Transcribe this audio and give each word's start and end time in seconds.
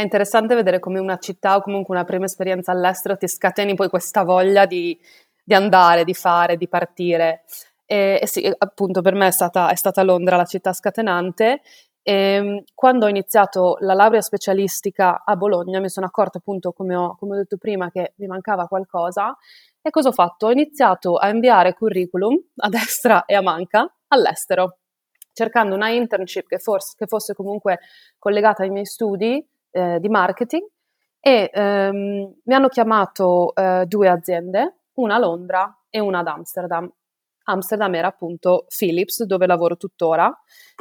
È 0.00 0.02
interessante 0.02 0.54
vedere 0.54 0.78
come 0.78 0.98
una 0.98 1.18
città 1.18 1.56
o 1.56 1.60
comunque 1.60 1.94
una 1.94 2.06
prima 2.06 2.24
esperienza 2.24 2.72
all'estero 2.72 3.18
ti 3.18 3.28
scateni 3.28 3.74
poi 3.74 3.90
questa 3.90 4.22
voglia 4.22 4.64
di, 4.64 4.98
di 5.44 5.52
andare, 5.52 6.04
di 6.04 6.14
fare, 6.14 6.56
di 6.56 6.68
partire. 6.68 7.42
E, 7.84 8.18
e, 8.22 8.26
sì, 8.26 8.50
appunto 8.56 9.02
per 9.02 9.12
me 9.12 9.26
è 9.26 9.30
stata, 9.30 9.68
è 9.68 9.74
stata 9.74 10.02
Londra 10.02 10.36
la 10.36 10.46
città 10.46 10.72
scatenante. 10.72 11.60
E, 12.00 12.14
ehm, 12.14 12.62
quando 12.74 13.04
ho 13.04 13.08
iniziato 13.10 13.76
la 13.80 13.92
laurea 13.92 14.22
specialistica 14.22 15.22
a 15.22 15.36
Bologna 15.36 15.80
mi 15.80 15.90
sono 15.90 16.06
accorta 16.06 16.38
appunto, 16.38 16.72
come 16.72 16.94
ho, 16.96 17.14
come 17.18 17.34
ho 17.34 17.36
detto 17.36 17.58
prima, 17.58 17.90
che 17.90 18.14
mi 18.16 18.26
mancava 18.26 18.66
qualcosa. 18.68 19.36
E 19.82 19.90
cosa 19.90 20.08
ho 20.08 20.12
fatto? 20.12 20.46
Ho 20.46 20.50
iniziato 20.50 21.16
a 21.16 21.28
inviare 21.28 21.74
curriculum 21.74 22.40
a 22.56 22.68
destra 22.70 23.26
e 23.26 23.34
a 23.34 23.42
manca 23.42 23.86
all'estero, 24.08 24.78
cercando 25.34 25.74
una 25.74 25.90
internship 25.90 26.46
che, 26.46 26.58
forse, 26.58 26.94
che 26.96 27.06
fosse 27.06 27.34
comunque 27.34 27.80
collegata 28.18 28.62
ai 28.62 28.70
miei 28.70 28.86
studi 28.86 29.46
eh, 29.70 29.98
di 30.00 30.08
marketing 30.08 30.66
e 31.20 31.50
ehm, 31.52 32.34
mi 32.44 32.54
hanno 32.54 32.68
chiamato 32.68 33.54
eh, 33.54 33.84
due 33.86 34.08
aziende, 34.08 34.84
una 34.94 35.16
a 35.16 35.18
Londra 35.18 35.78
e 35.90 35.98
una 35.98 36.20
ad 36.20 36.26
Amsterdam. 36.26 36.90
Amsterdam 37.44 37.94
era 37.94 38.08
appunto 38.08 38.66
Philips, 38.68 39.24
dove 39.24 39.46
lavoro 39.46 39.76
tuttora, 39.76 40.32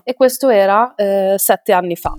e 0.03 0.13
questo 0.13 0.49
era 0.49 0.93
eh, 0.95 1.35
sette 1.37 1.73
anni 1.73 1.95
fa. 1.95 2.13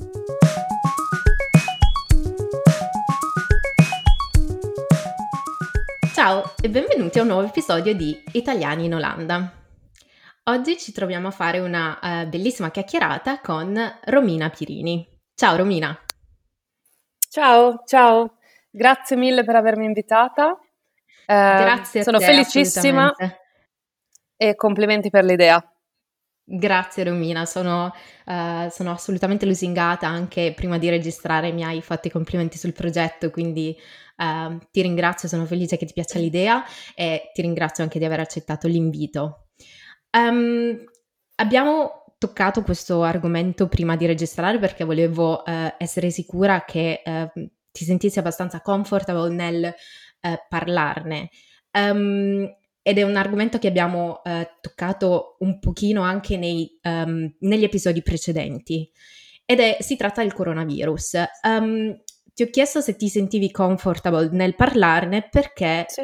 Ciao 6.12 6.52
e 6.60 6.68
benvenuti 6.68 7.18
a 7.18 7.22
un 7.22 7.28
nuovo 7.28 7.46
episodio 7.46 7.94
di 7.94 8.14
Italiani 8.32 8.84
in 8.84 8.94
Olanda. 8.94 9.52
Oggi 10.44 10.76
ci 10.76 10.92
troviamo 10.92 11.28
a 11.28 11.30
fare 11.30 11.60
una 11.60 11.98
uh, 12.02 12.28
bellissima 12.28 12.70
chiacchierata 12.70 13.40
con 13.40 13.78
Romina 14.04 14.50
Pirini. 14.50 15.06
Ciao 15.34 15.56
Romina! 15.56 15.98
Ciao, 17.30 17.84
ciao, 17.86 18.38
grazie 18.68 19.14
mille 19.14 19.44
per 19.44 19.54
avermi 19.54 19.84
invitata. 19.84 20.58
Eh, 21.26 21.32
grazie 21.32 22.00
a 22.00 22.02
sono 22.02 22.18
te, 22.18 22.24
felicissima 22.24 23.14
e 24.36 24.56
complimenti 24.56 25.10
per 25.10 25.22
l'idea. 25.22 25.64
Grazie 26.42 27.04
Romina, 27.04 27.46
sono, 27.46 27.92
uh, 28.26 28.68
sono, 28.70 28.90
assolutamente 28.90 29.46
lusingata, 29.46 30.08
anche 30.08 30.52
prima 30.56 30.76
di 30.76 30.90
registrare 30.90 31.52
mi 31.52 31.62
hai 31.62 31.80
fatto 31.82 32.08
i 32.08 32.10
complimenti 32.10 32.58
sul 32.58 32.72
progetto, 32.72 33.30
quindi 33.30 33.76
uh, 34.16 34.58
ti 34.72 34.82
ringrazio, 34.82 35.28
sono 35.28 35.46
felice 35.46 35.76
che 35.76 35.86
ti 35.86 35.92
piaccia 35.92 36.18
l'idea 36.18 36.64
e 36.96 37.30
ti 37.32 37.42
ringrazio 37.42 37.84
anche 37.84 38.00
di 38.00 38.04
aver 38.06 38.18
accettato 38.18 38.66
l'invito. 38.66 39.50
Um, 40.18 40.82
abbiamo 41.36 41.99
toccato 42.20 42.62
questo 42.62 43.02
argomento 43.02 43.66
prima 43.66 43.96
di 43.96 44.04
registrare 44.04 44.58
perché 44.58 44.84
volevo 44.84 45.42
eh, 45.42 45.74
essere 45.78 46.10
sicura 46.10 46.66
che 46.66 47.00
eh, 47.02 47.32
ti 47.72 47.84
sentissi 47.84 48.18
abbastanza 48.18 48.60
comfortable 48.60 49.34
nel 49.34 49.64
eh, 49.64 50.44
parlarne. 50.46 51.30
Um, 51.72 52.46
ed 52.82 52.98
è 52.98 53.02
un 53.02 53.16
argomento 53.16 53.58
che 53.58 53.68
abbiamo 53.68 54.22
eh, 54.22 54.50
toccato 54.60 55.36
un 55.38 55.58
pochino 55.60 56.02
anche 56.02 56.36
nei, 56.36 56.78
um, 56.82 57.34
negli 57.38 57.64
episodi 57.64 58.02
precedenti. 58.02 58.90
Ed 59.46 59.60
è, 59.60 59.78
si 59.80 59.96
tratta 59.96 60.20
del 60.20 60.34
coronavirus. 60.34 61.12
Um, 61.42 62.02
ti 62.34 62.42
ho 62.42 62.50
chiesto 62.50 62.82
se 62.82 62.96
ti 62.96 63.08
sentivi 63.08 63.50
comfortable 63.50 64.28
nel 64.32 64.56
parlarne 64.56 65.26
perché, 65.30 65.86
sì. 65.88 66.02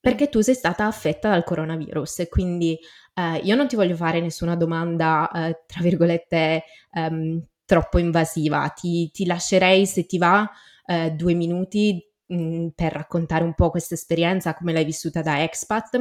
Perché 0.00 0.28
tu 0.28 0.40
sei 0.40 0.54
stata 0.54 0.86
affetta 0.86 1.28
dal 1.28 1.44
coronavirus 1.44 2.26
quindi 2.30 2.78
eh, 3.14 3.38
io 3.38 3.54
non 3.54 3.68
ti 3.68 3.76
voglio 3.76 3.96
fare 3.96 4.20
nessuna 4.20 4.56
domanda, 4.56 5.30
eh, 5.30 5.62
tra 5.66 5.82
virgolette, 5.82 6.64
um, 6.92 7.42
troppo 7.64 7.98
invasiva. 7.98 8.68
Ti, 8.68 9.10
ti, 9.10 9.26
lascerei, 9.26 9.86
se 9.86 10.06
ti 10.06 10.18
va, 10.18 10.48
eh, 10.86 11.10
due 11.12 11.34
minuti 11.34 12.02
mh, 12.26 12.34
mm, 12.34 12.66
per 12.74 12.92
raccontare 12.92 13.44
un 13.44 13.54
po' 13.54 13.70
questa 13.70 13.94
esperienza, 13.94 14.54
come 14.54 14.72
l'hai 14.72 14.84
vissuta 14.84 15.22
da 15.22 15.42
expat, 15.42 16.00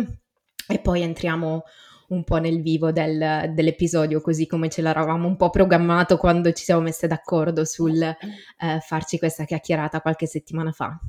e 0.67 0.79
poi 0.79 1.01
entriamo 1.01 1.63
un 2.09 2.23
po' 2.23 2.37
nel 2.37 2.61
vivo 2.61 2.91
del, 2.91 3.51
dell'episodio, 3.53 4.21
così 4.21 4.47
come 4.47 4.69
ce 4.69 4.81
l'eravamo 4.81 5.27
un 5.27 5.35
po' 5.35 5.49
programmato 5.51 6.17
quando 6.17 6.51
ci 6.53 6.63
siamo 6.63 6.81
messe 6.81 7.05
d'accordo 7.05 7.65
sul 7.65 8.01
eh, 8.01 8.79
farci 8.81 9.19
questa 9.19 9.43
chiacchierata 9.45 10.01
qualche 10.01 10.25
settimana 10.25 10.71
fa. 10.71 10.99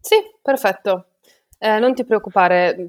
Sì, 0.00 0.16
perfetto. 0.42 1.11
Eh, 1.64 1.78
non 1.78 1.94
ti 1.94 2.04
preoccupare, 2.04 2.88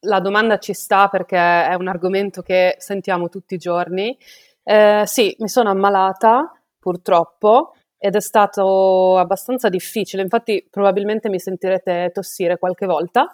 la 0.00 0.20
domanda 0.20 0.58
ci 0.58 0.74
sta 0.74 1.08
perché 1.08 1.38
è 1.38 1.72
un 1.72 1.88
argomento 1.88 2.42
che 2.42 2.74
sentiamo 2.76 3.30
tutti 3.30 3.54
i 3.54 3.58
giorni. 3.58 4.14
Eh, 4.62 5.04
sì, 5.06 5.34
mi 5.38 5.48
sono 5.48 5.70
ammalata 5.70 6.52
purtroppo 6.78 7.72
ed 7.96 8.14
è 8.14 8.20
stato 8.20 9.16
abbastanza 9.16 9.70
difficile, 9.70 10.20
infatti 10.20 10.66
probabilmente 10.68 11.30
mi 11.30 11.38
sentirete 11.38 12.10
tossire 12.12 12.58
qualche 12.58 12.84
volta. 12.84 13.32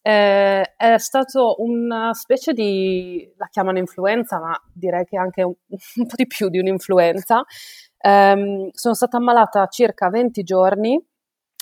Eh, 0.00 0.74
è 0.76 0.98
stato 0.98 1.56
una 1.58 2.14
specie 2.14 2.52
di, 2.52 3.28
la 3.36 3.48
chiamano 3.50 3.78
influenza, 3.78 4.38
ma 4.38 4.56
direi 4.72 5.04
che 5.06 5.16
anche 5.18 5.42
un, 5.42 5.54
un 5.96 6.06
po' 6.06 6.14
di 6.14 6.28
più 6.28 6.50
di 6.50 6.60
un'influenza. 6.60 7.42
Eh, 7.98 8.70
sono 8.72 8.94
stata 8.94 9.16
ammalata 9.16 9.66
circa 9.66 10.08
20 10.08 10.42
giorni 10.44 11.04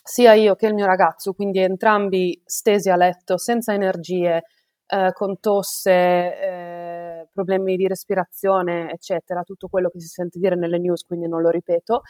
sia 0.03 0.35
io 0.35 0.55
che 0.57 0.67
il 0.67 0.75
mio 0.75 0.87
ragazzo, 0.87 1.33
quindi 1.33 1.61
entrambi 1.61 2.41
stesi 2.45 2.91
a 2.91 2.97
letto, 2.97 3.39
senza 3.39 3.73
energie, 3.73 4.43
eh, 4.87 5.13
con 5.13 5.39
tosse, 5.41 5.91
eh, 5.93 7.29
problemi 7.33 7.77
di 7.77 7.87
respirazione, 7.87 8.91
eccetera, 8.91 9.43
tutto 9.43 9.69
quello 9.69 9.89
che 9.91 10.01
si 10.01 10.09
sente 10.09 10.39
dire 10.39 10.57
nelle 10.57 10.79
news, 10.79 11.05
quindi 11.05 11.29
non 11.29 11.41
lo 11.41 11.51
ripeto. 11.51 12.03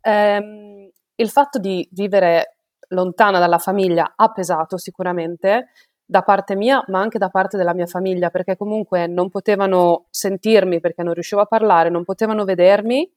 Eh, 0.00 0.92
il 1.16 1.30
fatto 1.30 1.58
di 1.58 1.88
vivere 1.92 2.56
lontana 2.90 3.38
dalla 3.38 3.58
famiglia 3.58 4.12
ha 4.16 4.30
pesato 4.30 4.78
sicuramente 4.78 5.70
da 6.04 6.22
parte 6.22 6.54
mia, 6.56 6.82
ma 6.88 7.00
anche 7.00 7.18
da 7.18 7.28
parte 7.28 7.56
della 7.56 7.74
mia 7.74 7.86
famiglia, 7.86 8.30
perché 8.30 8.56
comunque 8.56 9.06
non 9.06 9.28
potevano 9.30 10.06
sentirmi 10.10 10.80
perché 10.80 11.02
non 11.02 11.12
riuscivo 11.12 11.42
a 11.42 11.46
parlare, 11.46 11.90
non 11.90 12.04
potevano 12.04 12.44
vedermi 12.44 13.10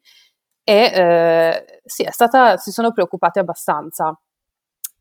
e 0.63 0.91
eh, 0.94 1.81
sì, 1.83 2.05
stata, 2.09 2.57
si 2.57 2.72
sono 2.72 2.91
preoccupati 2.91 3.39
abbastanza. 3.39 4.17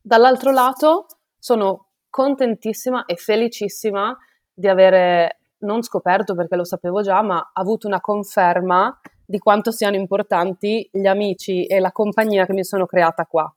Dall'altro 0.01 0.51
lato 0.51 1.05
sono 1.37 1.89
contentissima 2.09 3.05
e 3.05 3.15
felicissima 3.15 4.17
di 4.53 4.67
avere 4.67 5.39
non 5.59 5.81
scoperto 5.83 6.35
perché 6.35 6.55
lo 6.55 6.65
sapevo 6.65 7.01
già, 7.01 7.21
ma 7.21 7.51
avuto 7.53 7.87
una 7.87 8.01
conferma 8.01 8.99
di 9.25 9.39
quanto 9.39 9.71
siano 9.71 9.95
importanti 9.95 10.89
gli 10.91 11.05
amici 11.05 11.65
e 11.65 11.79
la 11.79 11.91
compagnia 11.91 12.45
che 12.45 12.53
mi 12.53 12.63
sono 12.63 12.85
creata 12.85 13.25
qua. 13.25 13.53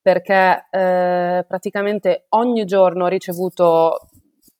Perché 0.00 0.66
eh, 0.70 1.44
praticamente 1.46 2.26
ogni 2.30 2.64
giorno 2.64 3.04
ho 3.04 3.08
ricevuto 3.08 4.08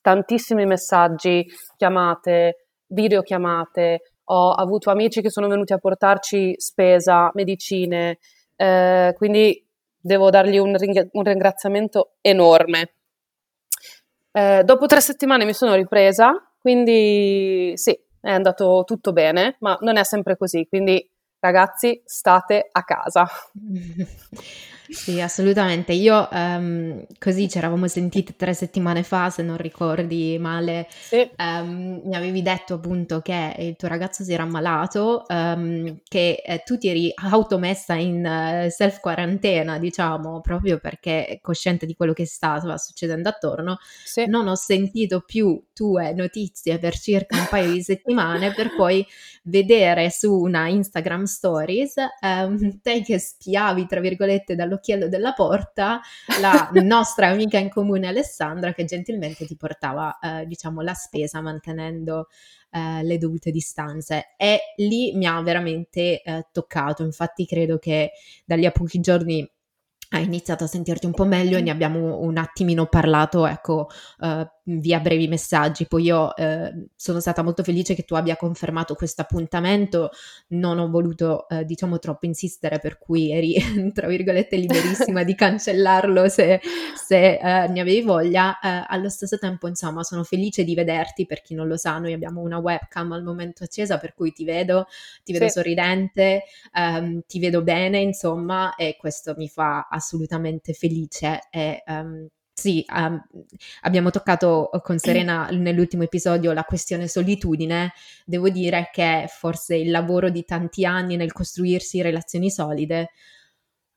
tantissimi 0.00 0.64
messaggi, 0.64 1.46
chiamate, 1.76 2.68
videochiamate, 2.86 4.17
ho 4.30 4.52
avuto 4.52 4.90
amici 4.90 5.20
che 5.20 5.30
sono 5.30 5.48
venuti 5.48 5.72
a 5.72 5.78
portarci 5.78 6.54
spesa, 6.58 7.30
medicine, 7.34 8.18
eh, 8.56 9.14
quindi 9.16 9.66
devo 10.00 10.30
dargli 10.30 10.58
un, 10.58 10.76
ring- 10.76 11.08
un 11.12 11.22
ringraziamento 11.22 12.16
enorme. 12.20 12.94
Eh, 14.32 14.62
dopo 14.64 14.86
tre 14.86 15.00
settimane 15.00 15.44
mi 15.44 15.54
sono 15.54 15.74
ripresa, 15.74 16.32
quindi 16.60 17.72
sì, 17.76 17.98
è 18.20 18.30
andato 18.30 18.84
tutto 18.86 19.12
bene, 19.12 19.56
ma 19.60 19.76
non 19.80 19.96
è 19.96 20.04
sempre 20.04 20.36
così, 20.36 20.66
quindi 20.68 21.10
ragazzi 21.40 22.02
state 22.04 22.68
a 22.70 22.84
casa. 22.84 23.26
Sì, 24.88 25.21
assolutamente. 25.21 25.93
Io 25.93 26.28
um, 26.31 27.04
così 27.19 27.49
ci 27.49 27.59
eravamo 27.59 27.87
sentite 27.88 28.37
tre 28.37 28.54
settimane 28.54 29.03
fa, 29.03 29.28
se 29.28 29.43
non 29.43 29.56
ricordi 29.59 30.38
male, 30.38 30.87
sì. 30.88 31.28
um, 31.37 32.00
mi 32.04 32.16
avevi 32.16 32.41
detto 32.43 32.75
appunto 32.75 33.21
che 33.21 33.54
il 33.59 33.76
tuo 33.76 33.88
ragazzo 33.88 34.25
si 34.25 34.32
era 34.32 34.44
ammalato, 34.44 35.25
um, 35.28 35.99
che 36.09 36.43
eh, 36.44 36.62
tu 36.65 36.78
ti 36.78 36.88
eri 36.88 37.12
automessa 37.15 37.94
in 37.94 38.25
uh, 38.25 38.70
self-quarantena, 38.70 39.79
diciamo, 39.79 40.40
proprio 40.40 40.79
perché 40.79 41.38
cosciente 41.43 41.84
di 41.84 41.94
quello 41.94 42.14
che 42.14 42.25
stava 42.26 42.79
succedendo 42.79 43.29
attorno. 43.29 43.79
Sì. 44.05 44.26
Non 44.26 44.49
ho 44.49 44.55
sentito 44.55 45.20
più 45.20 45.62
tue 45.75 46.12
notizie 46.14 46.79
per 46.79 46.99
circa 46.99 47.37
un 47.37 47.46
paio 47.49 47.73
di 47.73 47.82
settimane 47.82 48.52
per 48.52 48.75
poi 48.75 49.06
vedere 49.44 50.11
su 50.11 50.32
una 50.32 50.69
Instagram 50.69 51.25
Stories 51.25 51.94
te 52.82 53.02
che 53.02 53.19
spiavi, 53.19 53.87
tra 53.87 54.00
virgolette, 54.00 54.55
dallo 54.55 54.77
all'occhiello 54.78 55.08
della 55.08 55.32
porta 55.32 56.00
la 56.40 56.70
nostra 56.82 57.28
amica 57.28 57.58
in 57.58 57.69
comune 57.69 58.06
Alessandra 58.06 58.72
che 58.72 58.84
gentilmente 58.84 59.44
ti 59.44 59.56
portava, 59.56 60.19
eh, 60.19 60.46
diciamo, 60.46 60.80
la 60.80 60.94
spesa 60.94 61.40
mantenendo 61.40 62.28
eh, 62.70 63.02
le 63.02 63.19
dovute 63.19 63.50
distanze. 63.50 64.34
E 64.36 64.60
lì 64.76 65.12
mi 65.14 65.26
ha 65.26 65.40
veramente 65.42 66.22
eh, 66.22 66.46
toccato, 66.52 67.02
infatti 67.02 67.44
credo 67.44 67.78
che 67.78 68.12
da 68.44 68.54
lì 68.54 68.64
a 68.64 68.70
pochi 68.70 69.00
giorni 69.00 69.48
hai 70.10 70.25
iniziato 70.25 70.64
a 70.64 70.66
sentirti 70.66 71.04
un 71.04 71.12
po' 71.12 71.26
meglio 71.26 71.58
e 71.58 71.60
ne 71.60 71.70
abbiamo 71.70 72.20
un 72.20 72.38
attimino 72.38 72.86
parlato, 72.86 73.46
ecco, 73.46 73.88
uh, 74.20 74.46
via 74.76 75.00
brevi 75.00 75.29
messaggi. 75.29 75.87
Poi 75.87 76.03
io 76.05 76.37
eh, 76.37 76.88
sono 76.94 77.20
stata 77.20 77.43
molto 77.43 77.62
felice 77.62 77.94
che 77.94 78.03
tu 78.03 78.15
abbia 78.15 78.37
confermato 78.37 78.94
questo 78.94 79.23
appuntamento, 79.23 80.11
non 80.49 80.79
ho 80.79 80.88
voluto 80.91 81.49
eh, 81.49 81.65
diciamo 81.65 81.99
troppo 81.99 82.26
insistere, 82.26 82.79
per 82.79 82.99
cui 82.99 83.32
eri 83.32 83.55
tra 83.93 84.06
virgolette 84.06 84.56
liberissima 84.56 85.25
di 85.25 85.35
cancellarlo 85.35 86.29
se, 86.29 86.61
se 86.94 87.35
eh, 87.35 87.69
ne 87.69 87.81
avevi 87.81 88.03
voglia. 88.03 88.59
Eh, 88.59 88.85
allo 88.88 89.09
stesso 89.09 89.38
tempo, 89.38 89.69
insomma, 89.69 90.03
sono 90.03 90.23
felice 90.25 90.65
di 90.65 90.75
vederti, 90.75 91.26
per 91.26 91.41
chi 91.43 91.55
non 91.55 91.67
lo 91.67 91.76
sa, 91.76 91.99
noi 91.99 92.12
abbiamo 92.12 92.41
una 92.41 92.59
webcam 92.59 93.12
al 93.12 93.23
momento 93.23 93.65
accesa, 93.65 93.99
per 93.99 94.15
cui 94.15 94.32
ti 94.32 94.44
vedo, 94.44 94.87
ti 95.25 95.32
vedo 95.32 95.47
sì. 95.47 95.53
sorridente, 95.53 96.43
ehm, 96.75 97.23
ti 97.26 97.38
vedo 97.38 97.62
bene, 97.62 97.99
insomma, 97.99 98.75
e 98.75 98.97
questo 98.99 99.35
mi 99.37 99.49
fa 99.49 99.88
assolutamente 99.91 100.73
felice. 100.73 101.41
E, 101.50 101.82
um, 101.87 102.29
sì, 102.58 102.84
um, 102.93 103.25
abbiamo 103.82 104.10
toccato 104.10 104.69
con 104.82 104.99
Serena 104.99 105.49
nell'ultimo 105.55 106.02
episodio 106.02 106.52
la 106.52 106.64
questione 106.64 107.06
solitudine. 107.06 107.93
Devo 108.26 108.49
dire 108.49 108.90
che 108.93 109.26
forse 109.28 109.76
il 109.76 109.93
lavoro 109.93 110.28
di 110.28 110.44
tanti 110.44 110.84
anni 110.84 111.14
nel 111.14 111.32
costruirsi 111.32 112.02
relazioni 112.02 112.50
solide 112.50 113.10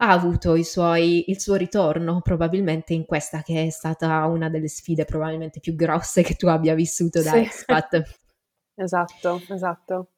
ha 0.03 0.11
avuto 0.11 0.61
suoi, 0.61 1.31
il 1.31 1.39
suo 1.39 1.55
ritorno 1.55 2.21
probabilmente 2.21 2.93
in 2.93 3.05
questa 3.05 3.41
che 3.41 3.65
è 3.65 3.69
stata 3.71 4.25
una 4.25 4.47
delle 4.47 4.67
sfide 4.67 5.05
probabilmente 5.05 5.59
più 5.59 5.73
grosse 5.75 6.21
che 6.21 6.35
tu 6.35 6.45
abbia 6.45 6.75
vissuto 6.75 7.23
da 7.23 7.31
sì. 7.31 7.37
expat. 7.39 8.19
esatto, 8.75 9.41
esatto. 9.49 10.11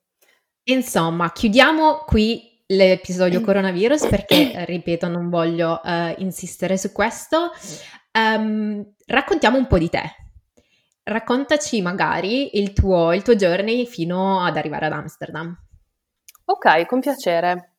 Insomma, 0.65 1.31
chiudiamo 1.31 2.03
qui 2.05 2.61
l'episodio 2.67 3.39
coronavirus 3.41 4.07
perché, 4.07 4.65
ripeto, 4.65 5.07
non 5.07 5.29
voglio 5.29 5.79
uh, 5.81 6.13
insistere 6.17 6.77
su 6.77 6.91
questo. 6.91 7.51
Um, 8.15 8.93
raccontiamo 9.07 9.57
un 9.57 9.67
po' 9.67 9.77
di 9.77 9.89
te. 9.89 10.03
Raccontaci 11.03 11.81
magari 11.81 12.57
il 12.59 12.71
tuo, 12.73 13.11
il 13.11 13.23
tuo 13.23 13.35
journey 13.35 13.85
fino 13.85 14.41
ad 14.41 14.55
arrivare 14.55 14.85
ad 14.85 14.93
Amsterdam. 14.93 15.55
Ok, 16.45 16.85
con 16.85 16.99
piacere. 16.99 17.73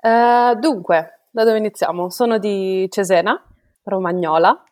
Uh, 0.00 0.54
dunque, 0.58 1.26
da 1.30 1.44
dove 1.44 1.58
iniziamo? 1.58 2.08
Sono 2.10 2.38
di 2.38 2.86
Cesena, 2.90 3.40
romagnola. 3.82 4.62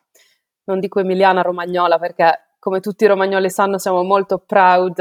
Non 0.65 0.79
dico 0.79 0.99
emiliana 0.99 1.41
romagnola 1.41 1.99
perché, 1.99 2.55
come 2.57 2.79
tutti 2.79 3.03
i 3.03 3.07
romagnoli 3.07 3.49
sanno, 3.49 3.77
siamo 3.77 4.01
molto 4.03 4.39
proud 4.39 4.97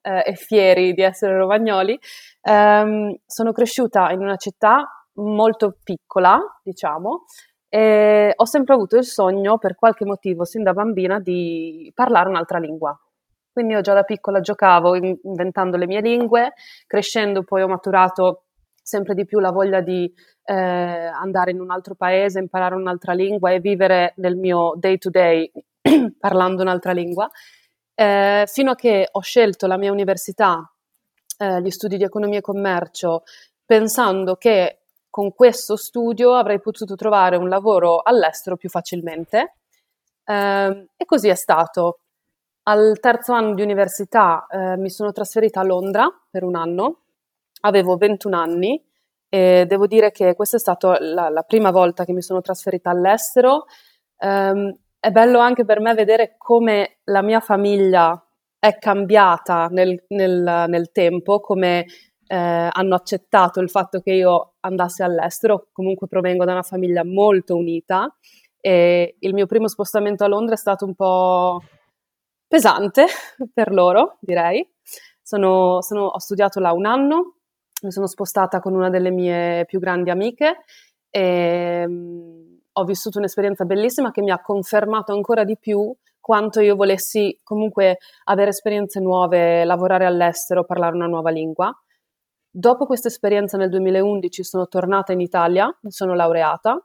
eh, 0.00 0.22
e 0.26 0.34
fieri 0.34 0.94
di 0.94 1.02
essere 1.02 1.36
romagnoli. 1.36 1.98
Um, 2.42 3.14
sono 3.26 3.52
cresciuta 3.52 4.10
in 4.10 4.20
una 4.20 4.36
città 4.36 5.06
molto 5.14 5.76
piccola, 5.82 6.38
diciamo, 6.62 7.24
e 7.74 8.32
ho 8.36 8.44
sempre 8.44 8.74
avuto 8.74 8.98
il 8.98 9.04
sogno, 9.04 9.56
per 9.56 9.76
qualche 9.76 10.04
motivo, 10.04 10.44
sin 10.44 10.62
da 10.62 10.74
bambina, 10.74 11.18
di 11.18 11.90
parlare 11.94 12.28
un'altra 12.28 12.58
lingua. 12.58 12.94
Quindi 13.50 13.72
io 13.72 13.80
già 13.80 13.94
da 13.94 14.02
piccola 14.02 14.40
giocavo 14.40 14.94
inventando 14.94 15.78
le 15.78 15.86
mie 15.86 16.02
lingue, 16.02 16.52
crescendo 16.86 17.42
poi 17.42 17.62
ho 17.62 17.68
maturato 17.68 18.44
sempre 18.82 19.14
di 19.14 19.24
più 19.24 19.38
la 19.38 19.50
voglia 19.50 19.80
di 19.80 20.12
eh, 20.44 20.54
andare 20.54 21.52
in 21.52 21.60
un 21.60 21.70
altro 21.70 21.94
paese, 21.94 22.40
imparare 22.40 22.74
un'altra 22.74 23.12
lingua 23.12 23.50
e 23.52 23.60
vivere 23.60 24.12
nel 24.16 24.36
mio 24.36 24.74
day 24.76 24.98
to 24.98 25.08
day 25.08 25.50
parlando 26.18 26.62
un'altra 26.62 26.92
lingua 26.92 27.30
eh, 27.94 28.44
fino 28.46 28.70
a 28.72 28.74
che 28.74 29.08
ho 29.10 29.20
scelto 29.20 29.66
la 29.66 29.76
mia 29.76 29.92
università, 29.92 30.70
eh, 31.38 31.62
gli 31.62 31.70
studi 31.70 31.96
di 31.96 32.04
economia 32.04 32.38
e 32.38 32.42
commercio, 32.42 33.22
pensando 33.64 34.36
che 34.36 34.81
con 35.12 35.34
questo 35.34 35.76
studio 35.76 36.32
avrei 36.32 36.58
potuto 36.58 36.94
trovare 36.94 37.36
un 37.36 37.50
lavoro 37.50 38.00
all'estero 38.02 38.56
più 38.56 38.70
facilmente. 38.70 39.56
Eh, 40.24 40.88
e 40.96 41.04
così 41.04 41.28
è 41.28 41.34
stato. 41.34 41.98
Al 42.62 42.98
terzo 42.98 43.34
anno 43.34 43.52
di 43.52 43.60
università 43.60 44.46
eh, 44.48 44.78
mi 44.78 44.88
sono 44.88 45.12
trasferita 45.12 45.60
a 45.60 45.64
Londra 45.64 46.08
per 46.30 46.44
un 46.44 46.54
anno, 46.54 47.02
avevo 47.60 47.96
21 47.98 48.34
anni 48.34 48.82
e 49.28 49.66
devo 49.66 49.86
dire 49.86 50.12
che 50.12 50.34
questa 50.34 50.56
è 50.56 50.60
stata 50.60 50.96
la, 50.98 51.28
la 51.28 51.42
prima 51.42 51.70
volta 51.70 52.06
che 52.06 52.14
mi 52.14 52.22
sono 52.22 52.40
trasferita 52.40 52.88
all'estero. 52.88 53.66
Um, 54.16 54.74
è 54.98 55.10
bello 55.10 55.40
anche 55.40 55.66
per 55.66 55.80
me 55.80 55.92
vedere 55.92 56.36
come 56.38 57.00
la 57.04 57.20
mia 57.20 57.40
famiglia 57.40 58.18
è 58.58 58.78
cambiata 58.78 59.66
nel, 59.66 60.04
nel, 60.08 60.64
nel 60.68 60.90
tempo, 60.90 61.40
come 61.40 61.84
eh, 62.32 62.70
hanno 62.72 62.94
accettato 62.94 63.60
il 63.60 63.68
fatto 63.68 64.00
che 64.00 64.12
io 64.12 64.54
andassi 64.60 65.02
all'estero, 65.02 65.68
comunque 65.70 66.06
provengo 66.06 66.46
da 66.46 66.52
una 66.52 66.62
famiglia 66.62 67.04
molto 67.04 67.54
unita 67.56 68.16
e 68.58 69.16
il 69.18 69.34
mio 69.34 69.44
primo 69.44 69.68
spostamento 69.68 70.24
a 70.24 70.28
Londra 70.28 70.54
è 70.54 70.56
stato 70.56 70.86
un 70.86 70.94
po' 70.94 71.60
pesante 72.48 73.04
per 73.52 73.70
loro, 73.74 74.16
direi. 74.20 74.66
Sono, 75.20 75.82
sono, 75.82 76.06
ho 76.06 76.18
studiato 76.18 76.58
là 76.58 76.72
un 76.72 76.86
anno, 76.86 77.34
mi 77.82 77.92
sono 77.92 78.06
spostata 78.06 78.60
con 78.60 78.72
una 78.72 78.88
delle 78.88 79.10
mie 79.10 79.66
più 79.66 79.78
grandi 79.78 80.08
amiche 80.08 80.64
e 81.10 81.86
ho 82.72 82.84
vissuto 82.84 83.18
un'esperienza 83.18 83.66
bellissima 83.66 84.10
che 84.10 84.22
mi 84.22 84.30
ha 84.30 84.40
confermato 84.40 85.12
ancora 85.12 85.44
di 85.44 85.58
più 85.58 85.94
quanto 86.18 86.60
io 86.60 86.76
volessi 86.76 87.38
comunque 87.42 87.98
avere 88.24 88.50
esperienze 88.50 89.00
nuove, 89.00 89.64
lavorare 89.64 90.06
all'estero, 90.06 90.64
parlare 90.64 90.94
una 90.94 91.06
nuova 91.06 91.28
lingua. 91.28 91.70
Dopo 92.54 92.84
questa 92.84 93.08
esperienza 93.08 93.56
nel 93.56 93.70
2011 93.70 94.44
sono 94.44 94.68
tornata 94.68 95.14
in 95.14 95.20
Italia, 95.20 95.74
mi 95.80 95.90
sono 95.90 96.14
laureata, 96.14 96.78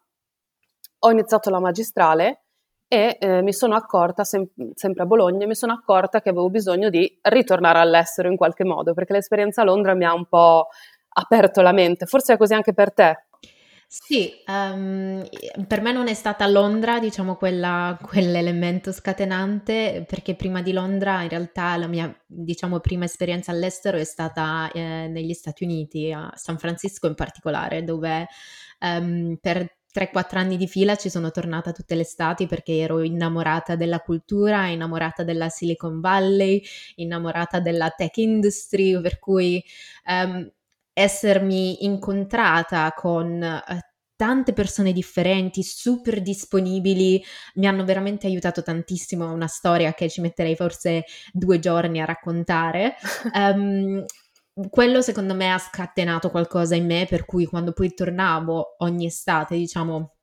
ho 0.99 1.11
iniziato 1.11 1.49
la 1.49 1.59
magistrale 1.59 2.43
e 2.87 3.17
eh, 3.19 3.41
mi 3.41 3.51
sono 3.51 3.75
accorta, 3.75 4.23
sem- 4.23 4.47
sempre 4.75 5.03
a 5.03 5.05
Bologna, 5.05 5.45
mi 5.45 5.55
sono 5.55 5.73
accorta 5.73 6.21
che 6.21 6.29
avevo 6.29 6.49
bisogno 6.49 6.89
di 6.89 7.19
ritornare 7.21 7.79
all'estero 7.79 8.29
in 8.29 8.37
qualche 8.37 8.63
modo, 8.63 8.93
perché 8.93 9.11
l'esperienza 9.11 9.61
a 9.61 9.65
Londra 9.65 9.93
mi 9.93 10.05
ha 10.05 10.13
un 10.13 10.25
po' 10.27 10.69
aperto 11.09 11.61
la 11.61 11.73
mente. 11.73 12.05
Forse 12.05 12.35
è 12.35 12.37
così 12.37 12.53
anche 12.53 12.73
per 12.73 12.93
te. 12.93 13.26
Sì, 13.89 14.33
um, 14.47 15.25
per 15.65 15.79
me 15.81 15.93
non 15.93 16.09
è 16.09 16.13
stata 16.13 16.45
Londra, 16.47 16.99
diciamo, 16.99 17.35
quella, 17.37 17.97
quell'elemento 18.03 18.91
scatenante, 18.91 20.03
perché 20.05 20.35
prima 20.35 20.61
di 20.61 20.73
Londra 20.73 21.21
in 21.23 21.29
realtà 21.29 21.77
la 21.77 21.87
mia, 21.87 22.13
diciamo, 22.25 22.79
prima 22.81 23.05
esperienza 23.05 23.51
all'estero 23.51 23.97
è 23.97 24.03
stata 24.03 24.69
eh, 24.73 25.07
negli 25.07 25.31
Stati 25.33 25.63
Uniti, 25.63 26.11
a 26.11 26.29
San 26.35 26.57
Francisco 26.57 27.07
in 27.07 27.15
particolare, 27.15 27.83
dove 27.85 28.27
um, 28.81 29.37
per 29.39 29.75
3-4 29.89 30.37
anni 30.37 30.57
di 30.57 30.67
fila 30.67 30.95
ci 30.97 31.09
sono 31.09 31.31
tornata 31.31 31.71
tutte 31.71 31.95
le 31.95 32.01
estati 32.01 32.45
perché 32.45 32.75
ero 32.77 33.01
innamorata 33.01 33.75
della 33.77 33.99
cultura, 34.01 34.67
innamorata 34.67 35.23
della 35.23 35.47
Silicon 35.47 36.01
Valley, 36.01 36.61
innamorata 36.95 37.61
della 37.61 37.89
tech 37.89 38.17
industry, 38.17 38.99
per 39.01 39.17
cui 39.17 39.63
um, 40.07 40.47
essermi 40.97 41.85
incontrata 41.85 42.91
con 42.93 43.43
eh, 43.43 43.61
tante 44.15 44.51
persone 44.53 44.93
differenti, 44.93 45.61
super 45.61 46.23
disponibili, 46.23 47.23
mi 47.55 47.67
hanno 47.67 47.85
veramente 47.85 48.25
aiutato 48.25 48.63
tantissimo. 48.63 49.29
È 49.29 49.31
una 49.31 49.45
storia 49.47 49.93
che 49.93 50.09
ci 50.09 50.21
metterei 50.21 50.55
forse 50.55 51.03
due 51.31 51.59
giorni 51.59 52.01
a 52.01 52.05
raccontare. 52.05 52.95
Um, 53.31 54.03
quello 54.71 55.03
secondo 55.03 55.35
me 55.35 55.51
ha 55.53 55.59
scatenato 55.59 56.31
qualcosa 56.31 56.73
in 56.73 56.87
me, 56.87 57.05
per 57.07 57.25
cui 57.25 57.45
quando 57.45 57.73
poi 57.73 57.93
tornavo 57.93 58.77
ogni 58.79 59.05
estate, 59.05 59.55
diciamo, 59.55 60.17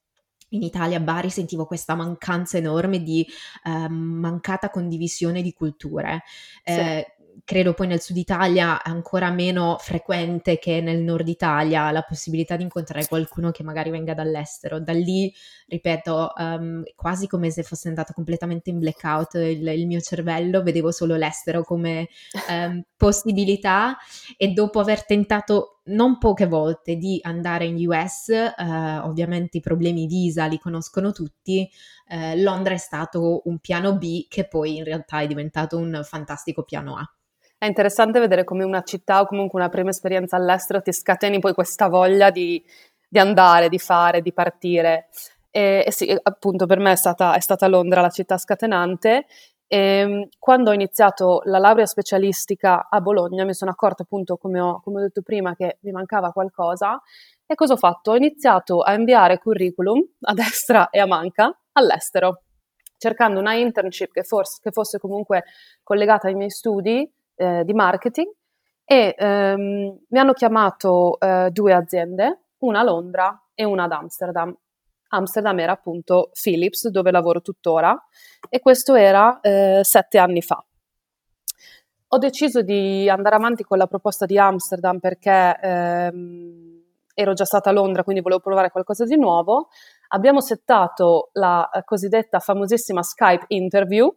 in 0.54 0.62
Italia 0.62 0.98
a 0.98 1.00
Bari 1.00 1.30
sentivo 1.30 1.66
questa 1.66 1.94
mancanza 1.94 2.56
enorme 2.56 3.02
di 3.02 3.26
eh, 3.64 3.88
mancata 3.88 4.70
condivisione 4.70 5.42
di 5.42 5.52
culture. 5.52 6.22
Eh, 6.62 7.13
credo 7.42 7.74
poi 7.74 7.86
nel 7.86 8.00
sud 8.00 8.16
Italia 8.16 8.80
è 8.82 8.90
ancora 8.90 9.30
meno 9.30 9.76
frequente 9.78 10.58
che 10.58 10.80
nel 10.80 11.02
nord 11.02 11.26
Italia 11.26 11.90
la 11.90 12.02
possibilità 12.02 12.56
di 12.56 12.62
incontrare 12.62 13.06
qualcuno 13.06 13.50
che 13.50 13.62
magari 13.62 13.90
venga 13.90 14.14
dall'estero. 14.14 14.80
Da 14.80 14.92
lì, 14.92 15.32
ripeto, 15.66 16.32
um, 16.36 16.82
quasi 16.94 17.26
come 17.26 17.50
se 17.50 17.62
fosse 17.62 17.88
andato 17.88 18.12
completamente 18.12 18.70
in 18.70 18.78
blackout 18.78 19.34
il, 19.34 19.66
il 19.66 19.86
mio 19.86 20.00
cervello, 20.00 20.62
vedevo 20.62 20.90
solo 20.90 21.16
l'estero 21.16 21.64
come 21.64 22.08
um, 22.48 22.82
possibilità 22.96 23.96
e 24.36 24.48
dopo 24.48 24.80
aver 24.80 25.04
tentato 25.04 25.80
non 25.86 26.18
poche 26.18 26.46
volte 26.46 26.96
di 26.96 27.18
andare 27.22 27.66
in 27.66 27.76
US, 27.88 28.28
uh, 28.28 29.06
ovviamente 29.06 29.58
i 29.58 29.60
problemi 29.60 30.06
visa 30.06 30.46
li 30.46 30.58
conoscono 30.58 31.12
tutti, 31.12 31.68
uh, 32.08 32.40
Londra 32.40 32.74
è 32.74 32.78
stato 32.78 33.42
un 33.44 33.58
piano 33.58 33.96
B 33.98 34.26
che 34.28 34.46
poi 34.46 34.76
in 34.76 34.84
realtà 34.84 35.20
è 35.20 35.26
diventato 35.26 35.76
un 35.76 36.00
fantastico 36.04 36.62
piano 36.62 36.96
A. 36.96 37.08
È 37.64 37.68
interessante 37.68 38.20
vedere 38.20 38.44
come 38.44 38.62
una 38.62 38.82
città 38.82 39.22
o 39.22 39.26
comunque 39.26 39.58
una 39.58 39.70
prima 39.70 39.88
esperienza 39.88 40.36
all'estero 40.36 40.82
ti 40.82 40.92
scateni 40.92 41.38
poi 41.38 41.54
questa 41.54 41.88
voglia 41.88 42.28
di, 42.30 42.62
di 43.08 43.18
andare, 43.18 43.70
di 43.70 43.78
fare, 43.78 44.20
di 44.20 44.34
partire. 44.34 45.08
E, 45.50 45.82
e, 45.86 45.90
sì, 45.90 46.14
appunto 46.24 46.66
per 46.66 46.78
me 46.78 46.92
è 46.92 46.94
stata, 46.94 47.34
è 47.34 47.40
stata 47.40 47.66
Londra 47.66 48.02
la 48.02 48.10
città 48.10 48.36
scatenante. 48.36 49.24
E, 49.66 49.78
ehm, 49.78 50.28
quando 50.38 50.68
ho 50.68 50.72
iniziato 50.74 51.40
la 51.44 51.56
laurea 51.56 51.86
specialistica 51.86 52.86
a 52.90 53.00
Bologna 53.00 53.44
mi 53.44 53.54
sono 53.54 53.70
accorta 53.70 54.02
appunto, 54.02 54.36
come 54.36 54.60
ho, 54.60 54.82
come 54.82 54.98
ho 54.98 55.00
detto 55.00 55.22
prima, 55.22 55.56
che 55.56 55.78
mi 55.80 55.90
mancava 55.90 56.32
qualcosa. 56.32 57.00
E 57.46 57.54
cosa 57.54 57.72
ho 57.72 57.78
fatto? 57.78 58.10
Ho 58.10 58.16
iniziato 58.16 58.82
a 58.82 58.92
inviare 58.92 59.38
curriculum 59.38 60.04
a 60.20 60.34
destra 60.34 60.90
e 60.90 60.98
a 60.98 61.06
manca 61.06 61.50
all'estero. 61.72 62.42
cercando 62.98 63.40
una 63.40 63.54
internship 63.54 64.12
che, 64.12 64.22
forse, 64.22 64.58
che 64.62 64.70
fosse 64.70 64.98
comunque 64.98 65.44
collegata 65.82 66.28
ai 66.28 66.34
miei 66.34 66.50
studi 66.50 67.10
eh, 67.36 67.64
di 67.64 67.72
marketing 67.72 68.30
e 68.84 69.14
ehm, 69.16 69.98
mi 70.08 70.18
hanno 70.18 70.32
chiamato 70.32 71.18
eh, 71.18 71.48
due 71.50 71.72
aziende, 71.72 72.40
una 72.58 72.80
a 72.80 72.84
Londra 72.84 73.42
e 73.54 73.64
una 73.64 73.84
ad 73.84 73.92
Amsterdam. 73.92 74.54
Amsterdam 75.08 75.58
era 75.58 75.72
appunto 75.72 76.30
Philips, 76.32 76.88
dove 76.88 77.10
lavoro 77.10 77.40
tuttora, 77.40 77.96
e 78.48 78.60
questo 78.60 78.94
era 78.94 79.40
eh, 79.40 79.80
sette 79.82 80.18
anni 80.18 80.42
fa. 80.42 80.64
Ho 82.08 82.18
deciso 82.18 82.62
di 82.62 83.08
andare 83.08 83.36
avanti 83.36 83.64
con 83.64 83.78
la 83.78 83.86
proposta 83.86 84.26
di 84.26 84.38
Amsterdam 84.38 84.98
perché 84.98 85.58
ehm, 85.60 86.82
ero 87.14 87.32
già 87.32 87.44
stata 87.44 87.70
a 87.70 87.72
Londra, 87.72 88.04
quindi 88.04 88.22
volevo 88.22 88.40
provare 88.40 88.70
qualcosa 88.70 89.04
di 89.04 89.16
nuovo. 89.16 89.68
Abbiamo 90.08 90.40
settato 90.40 91.30
la 91.32 91.68
cosiddetta 91.84 92.38
famosissima 92.38 93.02
Skype 93.02 93.46
interview, 93.48 94.14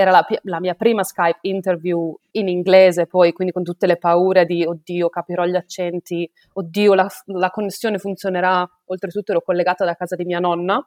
era 0.00 0.12
la, 0.12 0.24
la, 0.42 0.60
mia 0.60 0.74
prima 0.74 1.02
Skype 1.02 1.40
interview 1.40 2.16
in 2.32 2.46
inglese, 2.46 3.08
poi 3.08 3.32
quindi 3.32 3.52
con 3.52 3.64
tutte 3.64 3.88
le 3.88 3.96
paure 3.96 4.44
di 4.44 4.64
oddio, 4.64 5.08
capirò 5.08 5.44
gli 5.44 5.56
accenti, 5.56 6.30
oddio, 6.52 6.94
la, 6.94 7.08
la 7.24 7.50
connessione 7.50 7.98
funzionerà. 7.98 8.64
Oltretutto 8.84 9.32
ero 9.32 9.42
collegata 9.42 9.84
da 9.84 9.96
casa 9.96 10.14
di 10.14 10.24
mia 10.24 10.38
nonna, 10.38 10.80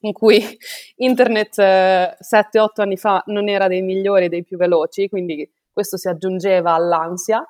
in 0.00 0.12
cui 0.12 0.42
internet 0.96 1.58
eh, 1.60 2.16
7-8 2.20 2.66
anni 2.80 2.96
fa 2.96 3.22
non 3.26 3.48
era 3.48 3.68
dei 3.68 3.82
migliori, 3.82 4.28
dei 4.28 4.42
più 4.42 4.56
veloci, 4.56 5.08
quindi 5.08 5.48
questo 5.72 5.96
si 5.96 6.08
aggiungeva 6.08 6.72
all'ansia. 6.72 7.46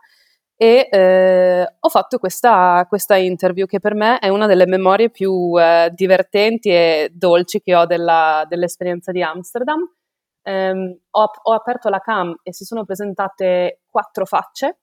E 0.54 0.86
eh, 0.90 1.76
ho 1.80 1.88
fatto 1.88 2.18
questa, 2.18 2.84
questa, 2.86 3.16
interview 3.16 3.64
che 3.64 3.80
per 3.80 3.94
me 3.94 4.18
è 4.18 4.28
una 4.28 4.46
delle 4.46 4.66
memorie 4.66 5.08
più 5.08 5.58
eh, 5.58 5.90
divertenti 5.94 6.68
e 6.68 7.10
dolci 7.10 7.62
che 7.62 7.74
ho 7.74 7.86
della, 7.86 8.44
dell'esperienza 8.46 9.12
di 9.12 9.22
Amsterdam 9.22 9.90
ehm, 10.42 10.98
ho, 11.10 11.30
ho, 11.42 11.52
aperto 11.52 11.88
la 11.88 12.00
cam 12.00 12.34
e 12.42 12.52
si 12.52 12.64
sono 12.64 12.84
presentate 12.84 13.82
quattro 13.88 14.24
facce 14.24 14.78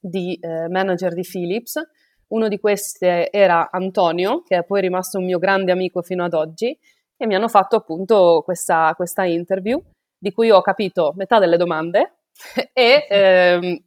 di 0.00 0.38
eh, 0.40 0.68
manager 0.68 1.14
di 1.14 1.22
Philips. 1.22 1.80
Uno 2.28 2.48
di 2.48 2.58
queste 2.58 3.30
era 3.30 3.70
Antonio, 3.70 4.42
che 4.42 4.58
è 4.58 4.64
poi 4.64 4.80
rimasto 4.80 5.18
un 5.18 5.24
mio 5.24 5.38
grande 5.38 5.72
amico 5.72 6.02
fino 6.02 6.24
ad 6.24 6.34
oggi, 6.34 6.76
e 7.16 7.26
mi 7.26 7.34
hanno 7.34 7.48
fatto 7.48 7.76
appunto 7.76 8.42
questa, 8.44 8.92
questa 8.94 9.24
interview 9.24 9.82
di 10.18 10.32
cui 10.32 10.50
ho 10.50 10.60
capito 10.60 11.12
metà 11.16 11.38
delle 11.38 11.56
domande 11.56 12.16
e 12.72 13.06
ehm, 13.08 13.78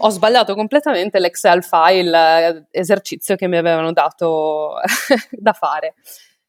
ho 0.00 0.08
sbagliato 0.08 0.54
completamente 0.54 1.20
l'Excel 1.20 1.62
file 1.62 2.48
eh, 2.48 2.66
esercizio 2.70 3.36
che 3.36 3.46
mi 3.46 3.56
avevano 3.56 3.92
dato 3.92 4.74
da 5.30 5.52
fare. 5.52 5.94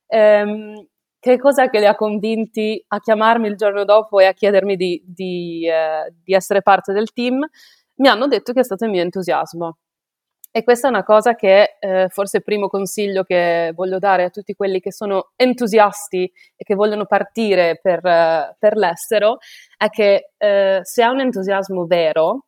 Ehm, 0.07 0.87
che 1.23 1.37
cosa 1.37 1.69
che 1.69 1.79
li 1.79 1.85
ha 1.85 1.95
convinti 1.95 2.83
a 2.89 2.99
chiamarmi 2.99 3.47
il 3.47 3.55
giorno 3.55 3.85
dopo 3.85 4.19
e 4.19 4.25
a 4.25 4.33
chiedermi 4.33 4.75
di, 4.75 5.01
di, 5.05 5.65
eh, 5.65 6.13
di 6.21 6.33
essere 6.33 6.61
parte 6.61 6.91
del 6.91 7.13
team? 7.13 7.47
Mi 7.95 8.09
hanno 8.09 8.27
detto 8.27 8.51
che 8.51 8.59
è 8.59 8.63
stato 8.63 8.83
il 8.83 8.91
mio 8.91 9.01
entusiasmo. 9.01 9.77
E 10.51 10.65
questa 10.65 10.87
è 10.87 10.89
una 10.89 11.05
cosa 11.05 11.33
che 11.35 11.77
eh, 11.79 12.09
forse 12.09 12.37
il 12.37 12.43
primo 12.43 12.67
consiglio 12.67 13.23
che 13.23 13.71
voglio 13.73 13.99
dare 13.99 14.25
a 14.25 14.29
tutti 14.31 14.53
quelli 14.53 14.81
che 14.81 14.91
sono 14.91 15.31
entusiasti 15.37 16.29
e 16.57 16.63
che 16.65 16.75
vogliono 16.75 17.05
partire 17.05 17.79
per, 17.81 17.99
uh, 18.03 18.53
per 18.59 18.75
l'estero, 18.75 19.37
è 19.77 19.87
che 19.87 20.31
uh, 20.37 20.81
se 20.83 21.03
ha 21.03 21.09
un 21.09 21.21
entusiasmo 21.21 21.85
vero, 21.85 22.47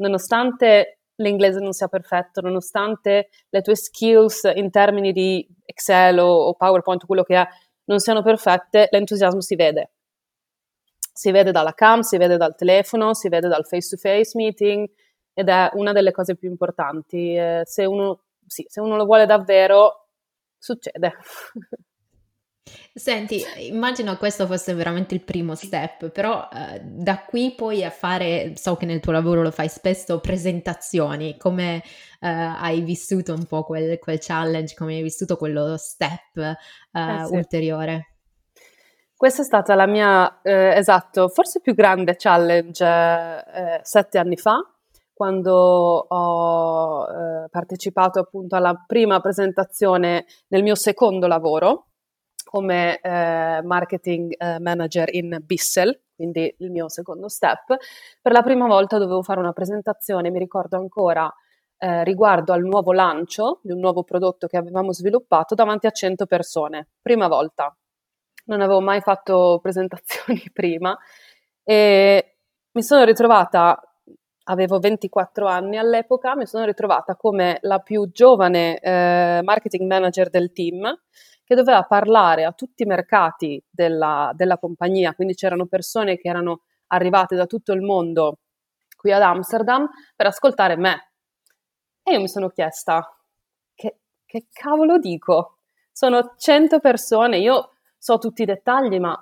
nonostante 0.00 1.02
l'inglese 1.20 1.60
non 1.60 1.72
sia 1.72 1.86
perfetto, 1.86 2.40
nonostante 2.40 3.28
le 3.48 3.62
tue 3.62 3.76
skills 3.76 4.50
in 4.56 4.70
termini 4.70 5.12
di 5.12 5.46
Excel 5.64 6.18
o, 6.18 6.48
o 6.48 6.54
PowerPoint, 6.54 7.06
quello 7.06 7.22
che 7.22 7.36
è, 7.36 7.46
non 7.88 7.98
siano 7.98 8.22
perfette, 8.22 8.88
l'entusiasmo 8.90 9.40
si 9.40 9.56
vede. 9.56 9.90
Si 11.12 11.30
vede 11.32 11.50
dalla 11.50 11.72
cam, 11.72 12.00
si 12.00 12.16
vede 12.16 12.36
dal 12.36 12.54
telefono, 12.54 13.14
si 13.14 13.28
vede 13.28 13.48
dal 13.48 13.66
face-to-face 13.66 14.32
meeting 14.34 14.88
ed 15.32 15.48
è 15.48 15.70
una 15.74 15.92
delle 15.92 16.12
cose 16.12 16.36
più 16.36 16.48
importanti. 16.48 17.34
Eh, 17.34 17.62
se, 17.64 17.84
uno, 17.84 18.22
sì, 18.46 18.64
se 18.68 18.80
uno 18.80 18.96
lo 18.96 19.04
vuole 19.04 19.26
davvero, 19.26 20.08
succede. 20.58 21.14
Senti, 22.98 23.44
immagino 23.68 24.16
questo 24.16 24.44
fosse 24.46 24.74
veramente 24.74 25.14
il 25.14 25.22
primo 25.22 25.54
step, 25.54 26.08
però 26.08 26.48
eh, 26.52 26.80
da 26.82 27.20
qui 27.20 27.54
poi 27.56 27.84
a 27.84 27.90
fare, 27.90 28.54
so 28.56 28.74
che 28.74 28.86
nel 28.86 28.98
tuo 28.98 29.12
lavoro 29.12 29.40
lo 29.40 29.52
fai 29.52 29.68
spesso, 29.68 30.18
presentazioni, 30.18 31.36
come 31.36 31.76
eh, 32.20 32.28
hai 32.28 32.80
vissuto 32.80 33.32
un 33.34 33.46
po' 33.46 33.62
quel, 33.62 34.00
quel, 34.00 34.18
challenge, 34.20 34.74
come 34.74 34.96
hai 34.96 35.02
vissuto 35.02 35.36
quello 35.36 35.76
step 35.76 36.36
eh, 36.38 36.56
eh 36.92 37.24
sì. 37.24 37.34
ulteriore? 37.34 38.14
Questa 39.16 39.42
è 39.42 39.44
stata 39.44 39.76
la 39.76 39.86
mia, 39.86 40.40
eh, 40.42 40.74
esatto, 40.76 41.28
forse 41.28 41.60
più 41.60 41.74
grande 41.74 42.16
challenge 42.16 42.84
eh, 42.84 43.78
sette 43.82 44.18
anni 44.18 44.36
fa, 44.36 44.58
quando 45.12 45.54
ho 45.54 47.06
partecipato 47.48 48.18
appunto 48.18 48.56
alla 48.56 48.84
prima 48.86 49.20
presentazione 49.20 50.26
nel 50.48 50.62
mio 50.62 50.74
secondo 50.74 51.26
lavoro 51.28 51.87
come 52.48 52.98
eh, 53.00 53.60
marketing 53.62 54.34
eh, 54.38 54.58
manager 54.58 55.14
in 55.14 55.36
Bissell, 55.42 56.00
quindi 56.16 56.54
il 56.60 56.70
mio 56.70 56.88
secondo 56.88 57.28
step. 57.28 57.76
Per 58.22 58.32
la 58.32 58.40
prima 58.40 58.66
volta 58.66 58.96
dovevo 58.96 59.22
fare 59.22 59.38
una 59.38 59.52
presentazione, 59.52 60.30
mi 60.30 60.38
ricordo 60.38 60.78
ancora, 60.78 61.30
eh, 61.76 62.04
riguardo 62.04 62.54
al 62.54 62.62
nuovo 62.62 62.94
lancio 62.94 63.60
di 63.62 63.72
un 63.72 63.80
nuovo 63.80 64.02
prodotto 64.02 64.46
che 64.46 64.56
avevamo 64.56 64.94
sviluppato 64.94 65.54
davanti 65.54 65.86
a 65.86 65.90
100 65.90 66.24
persone. 66.24 66.88
Prima 67.02 67.28
volta. 67.28 67.76
Non 68.46 68.62
avevo 68.62 68.80
mai 68.80 69.02
fatto 69.02 69.58
presentazioni 69.62 70.42
prima 70.50 70.96
e 71.62 72.36
mi 72.72 72.82
sono 72.82 73.04
ritrovata 73.04 73.78
avevo 74.44 74.78
24 74.78 75.46
anni 75.46 75.76
all'epoca, 75.76 76.34
mi 76.34 76.46
sono 76.46 76.64
ritrovata 76.64 77.14
come 77.14 77.58
la 77.60 77.80
più 77.80 78.10
giovane 78.10 78.78
eh, 78.78 79.40
marketing 79.44 79.86
manager 79.86 80.30
del 80.30 80.50
team 80.52 80.98
che 81.48 81.54
doveva 81.54 81.82
parlare 81.84 82.44
a 82.44 82.52
tutti 82.52 82.82
i 82.82 82.86
mercati 82.86 83.64
della, 83.70 84.32
della 84.34 84.58
compagnia, 84.58 85.14
quindi 85.14 85.32
c'erano 85.32 85.64
persone 85.64 86.18
che 86.18 86.28
erano 86.28 86.64
arrivate 86.88 87.36
da 87.36 87.46
tutto 87.46 87.72
il 87.72 87.80
mondo 87.80 88.40
qui 88.94 89.12
ad 89.12 89.22
Amsterdam 89.22 89.88
per 90.14 90.26
ascoltare 90.26 90.76
me. 90.76 91.12
E 92.02 92.12
io 92.12 92.20
mi 92.20 92.28
sono 92.28 92.50
chiesta, 92.50 93.02
che, 93.74 93.96
che 94.26 94.48
cavolo 94.52 94.98
dico? 94.98 95.60
Sono 95.90 96.34
100 96.36 96.80
persone, 96.80 97.38
io 97.38 97.70
so 97.96 98.18
tutti 98.18 98.42
i 98.42 98.44
dettagli, 98.44 99.00
ma 99.00 99.18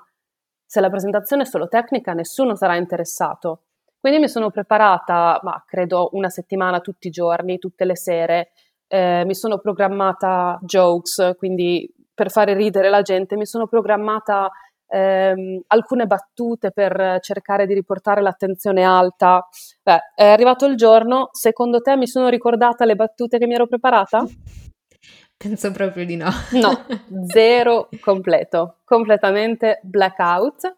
se 0.64 0.80
la 0.80 0.90
presentazione 0.90 1.42
è 1.42 1.46
solo 1.46 1.68
tecnica 1.68 2.12
nessuno 2.12 2.56
sarà 2.56 2.74
interessato. 2.74 3.66
Quindi 4.00 4.18
mi 4.18 4.28
sono 4.28 4.50
preparata, 4.50 5.38
ma 5.44 5.62
credo 5.64 6.08
una 6.14 6.28
settimana 6.28 6.80
tutti 6.80 7.06
i 7.06 7.10
giorni, 7.10 7.60
tutte 7.60 7.84
le 7.84 7.96
sere, 7.96 8.50
eh, 8.88 9.24
mi 9.24 9.34
sono 9.34 9.58
programmata 9.58 10.58
jokes, 10.62 11.34
quindi 11.38 11.92
per 12.16 12.30
fare 12.30 12.54
ridere 12.54 12.88
la 12.88 13.02
gente, 13.02 13.36
mi 13.36 13.44
sono 13.44 13.66
programmata 13.66 14.50
ehm, 14.88 15.60
alcune 15.66 16.06
battute 16.06 16.70
per 16.70 17.18
cercare 17.20 17.66
di 17.66 17.74
riportare 17.74 18.22
l'attenzione 18.22 18.82
alta. 18.82 19.46
Beh, 19.82 20.12
è 20.14 20.24
arrivato 20.24 20.64
il 20.64 20.76
giorno, 20.76 21.28
secondo 21.32 21.82
te 21.82 21.94
mi 21.96 22.06
sono 22.06 22.28
ricordata 22.28 22.86
le 22.86 22.96
battute 22.96 23.38
che 23.38 23.46
mi 23.46 23.54
ero 23.54 23.66
preparata? 23.66 24.24
Penso 25.36 25.70
proprio 25.70 26.06
di 26.06 26.16
no. 26.16 26.30
No, 26.52 26.86
zero 27.28 27.90
completo, 28.00 28.78
completamente 28.84 29.80
blackout. 29.82 30.74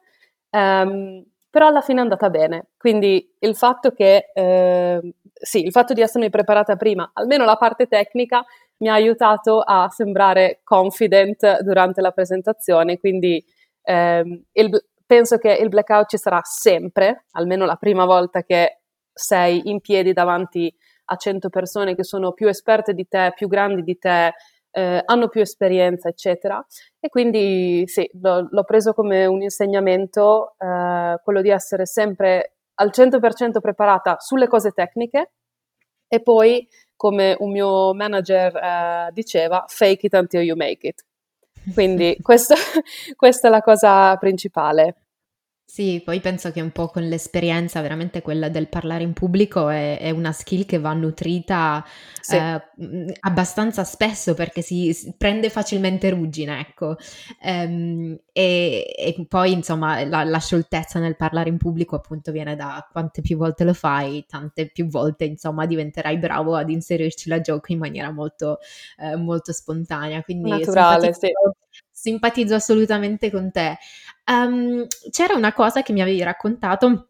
Um, 0.51 1.25
però 1.49 1.69
alla 1.69 1.81
fine 1.81 2.01
è 2.01 2.03
andata 2.03 2.29
bene. 2.29 2.71
Quindi 2.77 3.35
il 3.39 3.57
fatto 3.57 3.93
che, 3.93 4.31
eh, 4.35 5.15
sì, 5.33 5.65
il 5.65 5.71
fatto 5.71 5.95
di 5.95 6.01
essermi 6.01 6.29
preparata 6.29 6.75
prima, 6.77 7.09
almeno 7.15 7.45
la 7.45 7.57
parte 7.57 7.87
tecnica, 7.87 8.45
mi 8.79 8.89
ha 8.89 8.95
aiutato 8.95 9.61
a 9.61 9.89
sembrare 9.91 10.61
confident 10.65 11.61
durante 11.63 12.01
la 12.01 12.11
presentazione, 12.11 12.99
quindi 12.99 13.45
ehm, 13.83 14.43
il, 14.53 14.85
penso 15.07 15.39
che 15.39 15.53
il 15.53 15.69
blackout 15.69 16.09
ci 16.09 16.19
sarà 16.19 16.41
sempre, 16.43 17.25
almeno 17.33 17.65
la 17.65 17.77
prima 17.77 18.05
volta 18.05 18.43
che 18.43 18.81
sei 19.13 19.69
in 19.69 19.81
piedi 19.81 20.13
davanti 20.13 20.73
a 21.07 21.17
100 21.17 21.49
persone 21.49 21.95
che 21.95 22.05
sono 22.05 22.33
più 22.33 22.49
esperte 22.49 22.93
di 22.95 23.09
te, 23.09 23.33
più 23.35 23.49
grandi 23.49 23.83
di 23.83 23.99
te, 23.99 24.35
eh, 24.71 25.03
hanno 25.05 25.29
più 25.29 25.41
esperienza, 25.41 26.09
eccetera. 26.09 26.65
E 27.01 27.09
quindi 27.09 27.83
sì, 27.87 28.09
l'ho, 28.21 28.47
l'ho 28.51 28.65
preso 28.65 28.93
come 28.93 29.27
un 29.27 29.43
insegnamento, 29.43 30.55
eh, 30.59 31.19
quello 31.25 31.41
di 31.41 31.51
essere 31.51 31.87
sempre 31.87 32.57
al 32.75 32.91
100% 32.93 33.61
preparata 33.61 34.17
sulle 34.21 34.47
cose 34.47 34.71
tecniche 34.71 35.33
e 36.07 36.23
poi 36.23 36.67
come 36.99 37.37
un 37.39 37.53
mio 37.53 37.95
manager 37.95 38.55
eh, 38.57 39.11
diceva, 39.13 39.65
fake 39.69 40.07
it 40.07 40.15
until 40.15 40.43
you 40.43 40.57
make 40.57 40.87
it. 40.87 41.05
Quindi 41.73 42.19
questo, 42.21 42.55
questa 43.17 43.47
è 43.47 43.51
la 43.51 43.63
cosa 43.63 44.17
principale. 44.17 44.97
Sì, 45.71 46.01
poi 46.03 46.19
penso 46.21 46.51
che 46.51 46.63
un 46.63 46.71
po' 46.73 46.87
con 46.89 47.03
l'esperienza, 47.07 47.83
veramente 47.83 48.23
quella 48.23 48.49
del 48.49 48.69
parlare 48.71 49.03
in 49.05 49.13
pubblico 49.13 49.69
è, 49.69 49.99
è 49.99 50.09
una 50.09 50.33
skill 50.33 50.65
che 50.65 50.79
va 50.79 50.95
nutrita 50.95 51.85
Sì. 52.23 52.37
eh, 52.37 52.63
mh, 52.77 53.11
abbastanza 53.21 53.85
spesso 53.85 54.33
perché 54.33 54.63
si, 54.63 54.95
si 54.95 55.15
prende 55.19 55.51
facilmente 55.51 56.09
ruggine, 56.09 56.59
ecco. 56.61 56.97
Ehm, 57.43 58.19
e, 58.33 58.95
e 58.97 59.27
poi, 59.29 59.53
insomma, 59.53 60.03
la, 60.07 60.25
la 60.25 60.39
scioltezza 60.39 61.01
nel 61.01 61.17
parlare 61.17 61.51
in 61.51 61.59
pubblico 61.59 61.97
appunto 61.97 62.33
viene 62.33 62.57
da 62.57 62.89
quante 62.91 63.21
più 63.21 63.37
volte 63.37 63.65
lo 63.65 63.75
fai, 63.75 64.25
tante 64.27 64.71
più 64.71 64.87
volte, 64.89 65.25
insomma, 65.27 65.67
diventerai 65.67 66.17
bravo 66.19 66.57
ad 66.57 66.71
inserirci 66.71 67.29
la 67.29 67.43
gioco 67.43 67.73
in 67.73 67.79
maniera 67.79 68.11
molto, 68.11 68.59
eh, 68.99 69.17
molto 69.17 69.53
spontanea. 69.53 70.23
Quindi 70.23 70.65
Naturale, 70.65 70.67
simpatizzo, 70.67 71.19
sì. 71.19 71.29
simpatizzo 71.91 72.55
assolutamente 72.55 73.31
con 73.31 73.51
te. 73.51 73.77
Um, 74.29 74.87
c'era 75.11 75.35
una 75.35 75.55
cosa 75.55 75.83
che 75.83 75.93
mi 75.95 76.03
avevi 76.03 76.23
raccontato 76.23 77.09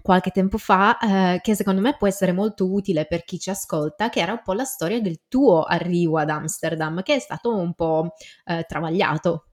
qualche 0.00 0.30
tempo 0.30 0.58
fa, 0.58 0.96
eh, 0.98 1.40
che 1.42 1.54
secondo 1.54 1.80
me 1.80 1.96
può 1.96 2.06
essere 2.06 2.32
molto 2.32 2.72
utile 2.72 3.04
per 3.06 3.24
chi 3.24 3.38
ci 3.38 3.50
ascolta, 3.50 4.08
che 4.08 4.20
era 4.20 4.32
un 4.32 4.40
po' 4.42 4.52
la 4.52 4.64
storia 4.64 5.00
del 5.00 5.22
tuo 5.28 5.64
arrivo 5.64 6.18
ad 6.18 6.30
Amsterdam, 6.30 7.02
che 7.02 7.16
è 7.16 7.18
stato 7.18 7.54
un 7.54 7.74
po' 7.74 8.14
eh, 8.44 8.64
travagliato. 8.66 9.46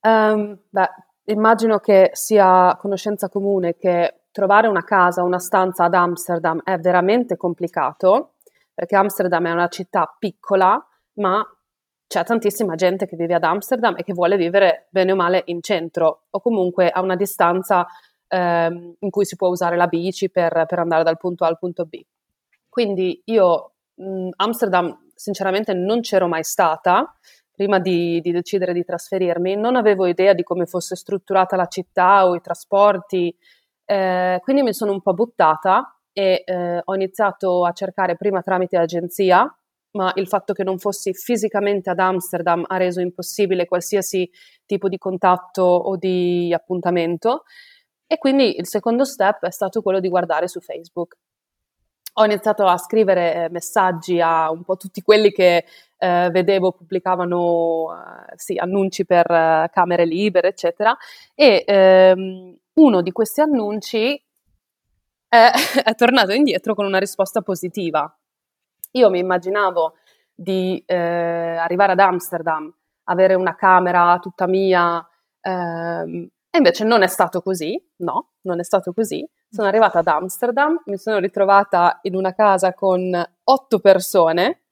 Um, 0.00 0.58
beh, 0.70 0.90
immagino 1.24 1.78
che 1.78 2.10
sia 2.12 2.76
conoscenza 2.78 3.28
comune 3.28 3.76
che 3.76 4.24
trovare 4.30 4.68
una 4.68 4.84
casa, 4.84 5.22
una 5.22 5.38
stanza 5.38 5.84
ad 5.84 5.94
Amsterdam 5.94 6.60
è 6.62 6.78
veramente 6.78 7.36
complicato, 7.36 8.34
perché 8.72 8.96
Amsterdam 8.96 9.46
è 9.46 9.52
una 9.52 9.68
città 9.68 10.14
piccola, 10.18 10.84
ma 11.14 11.44
c'è 12.14 12.22
tantissima 12.22 12.76
gente 12.76 13.06
che 13.06 13.16
vive 13.16 13.34
ad 13.34 13.42
Amsterdam 13.42 13.96
e 13.96 14.04
che 14.04 14.12
vuole 14.12 14.36
vivere 14.36 14.86
bene 14.90 15.10
o 15.10 15.16
male 15.16 15.42
in 15.46 15.60
centro 15.60 16.26
o 16.30 16.40
comunque 16.40 16.88
a 16.88 17.00
una 17.00 17.16
distanza 17.16 17.84
ehm, 18.28 18.94
in 19.00 19.10
cui 19.10 19.24
si 19.24 19.34
può 19.34 19.48
usare 19.48 19.74
la 19.74 19.88
bici 19.88 20.30
per, 20.30 20.64
per, 20.68 20.78
andare 20.78 21.02
dal 21.02 21.16
punto 21.16 21.42
A 21.42 21.48
al 21.48 21.58
punto 21.58 21.86
B. 21.86 22.00
Quindi 22.68 23.20
io 23.24 23.72
mh, 23.94 24.28
Amsterdam 24.36 24.96
sinceramente 25.12 25.74
non 25.74 26.02
c'ero 26.02 26.28
mai 26.28 26.44
stata 26.44 27.12
prima 27.52 27.80
di, 27.80 28.20
di, 28.20 28.30
decidere 28.30 28.72
di 28.72 28.84
trasferirmi, 28.84 29.56
non 29.56 29.74
avevo 29.74 30.06
idea 30.06 30.34
di 30.34 30.44
come 30.44 30.66
fosse 30.66 30.94
strutturata 30.94 31.56
la 31.56 31.66
città 31.66 32.28
o 32.28 32.36
i 32.36 32.40
trasporti, 32.40 33.36
eh, 33.86 34.38
quindi 34.40 34.62
mi 34.62 34.72
sono 34.72 34.92
un 34.92 35.02
po' 35.02 35.14
buttata 35.14 35.98
e 36.12 36.44
eh, 36.46 36.80
ho 36.84 36.94
iniziato 36.94 37.64
a 37.64 37.72
cercare 37.72 38.14
prima 38.16 38.40
tramite 38.40 38.76
agenzia 38.76 39.52
ma 39.94 40.12
il 40.16 40.26
fatto 40.28 40.52
che 40.52 40.64
non 40.64 40.78
fossi 40.78 41.12
fisicamente 41.14 41.90
ad 41.90 41.98
Amsterdam 41.98 42.64
ha 42.66 42.76
reso 42.76 43.00
impossibile 43.00 43.66
qualsiasi 43.66 44.28
tipo 44.66 44.88
di 44.88 44.98
contatto 44.98 45.62
o 45.62 45.96
di 45.96 46.52
appuntamento. 46.52 47.44
E 48.06 48.18
quindi 48.18 48.58
il 48.58 48.66
secondo 48.66 49.04
step 49.04 49.44
è 49.44 49.50
stato 49.50 49.82
quello 49.82 50.00
di 50.00 50.08
guardare 50.08 50.48
su 50.48 50.60
Facebook. 50.60 51.16
Ho 52.14 52.24
iniziato 52.24 52.64
a 52.66 52.76
scrivere 52.76 53.44
eh, 53.44 53.48
messaggi 53.50 54.20
a 54.20 54.50
un 54.50 54.62
po' 54.62 54.76
tutti 54.76 55.00
quelli 55.00 55.32
che 55.32 55.64
eh, 55.98 56.28
vedevo 56.30 56.72
pubblicavano 56.72 57.88
eh, 57.92 58.32
sì, 58.36 58.56
annunci 58.56 59.04
per 59.04 59.28
eh, 59.30 59.70
camere 59.72 60.04
libere, 60.04 60.48
eccetera. 60.48 60.96
E 61.34 61.64
ehm, 61.66 62.56
uno 62.74 63.02
di 63.02 63.10
questi 63.10 63.40
annunci 63.40 64.20
è, 65.28 65.50
è 65.84 65.94
tornato 65.94 66.32
indietro 66.32 66.74
con 66.74 66.84
una 66.84 66.98
risposta 66.98 67.42
positiva 67.42 68.12
io 68.96 69.10
mi 69.10 69.18
immaginavo 69.18 69.94
di 70.34 70.82
eh, 70.86 70.96
arrivare 70.96 71.92
ad 71.92 72.00
Amsterdam, 72.00 72.72
avere 73.04 73.34
una 73.34 73.54
camera 73.54 74.18
tutta 74.20 74.46
mia, 74.46 75.06
ehm, 75.40 76.28
e 76.50 76.56
invece 76.56 76.84
non 76.84 77.02
è 77.02 77.08
stato 77.08 77.40
così, 77.42 77.80
no, 77.96 78.30
non 78.42 78.60
è 78.60 78.64
stato 78.64 78.92
così. 78.92 79.28
Sono 79.48 79.66
arrivata 79.68 79.98
ad 79.98 80.06
Amsterdam, 80.06 80.80
mi 80.86 80.96
sono 80.96 81.18
ritrovata 81.18 81.98
in 82.02 82.14
una 82.14 82.32
casa 82.34 82.72
con 82.74 83.10
otto 83.44 83.78
persone, 83.80 84.62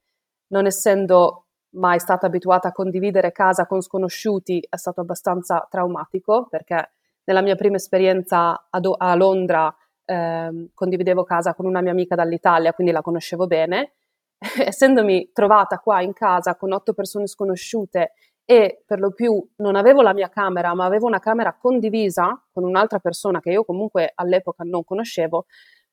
non 0.48 0.66
essendo 0.66 1.46
mai 1.74 1.98
stata 1.98 2.26
abituata 2.26 2.68
a 2.68 2.72
condividere 2.72 3.32
casa 3.32 3.66
con 3.66 3.80
sconosciuti, 3.80 4.64
è 4.68 4.76
stato 4.76 5.00
abbastanza 5.00 5.66
traumatico 5.70 6.46
perché 6.48 6.92
nella 7.24 7.40
mia 7.40 7.56
prima 7.56 7.76
esperienza 7.76 8.66
a, 8.70 8.80
a 8.98 9.14
Londra 9.14 9.74
eh, 10.04 10.70
condividevo 10.74 11.24
casa 11.24 11.54
con 11.54 11.66
una 11.66 11.80
mia 11.80 11.92
amica 11.92 12.14
dall'Italia, 12.14 12.72
quindi 12.72 12.92
la 12.92 13.02
conoscevo 13.02 13.46
bene 13.46 13.94
essendomi 14.66 15.30
trovata 15.32 15.78
qua 15.78 16.02
in 16.02 16.12
casa 16.12 16.56
con 16.56 16.72
otto 16.72 16.92
persone 16.92 17.26
sconosciute 17.26 18.12
e 18.44 18.82
per 18.84 18.98
lo 18.98 19.12
più 19.12 19.40
non 19.56 19.76
avevo 19.76 20.02
la 20.02 20.12
mia 20.12 20.28
camera, 20.28 20.74
ma 20.74 20.84
avevo 20.84 21.06
una 21.06 21.20
camera 21.20 21.56
condivisa 21.56 22.42
con 22.52 22.64
un'altra 22.64 22.98
persona 22.98 23.40
che 23.40 23.50
io 23.50 23.64
comunque 23.64 24.12
all'epoca 24.14 24.64
non 24.64 24.84
conoscevo, 24.84 25.46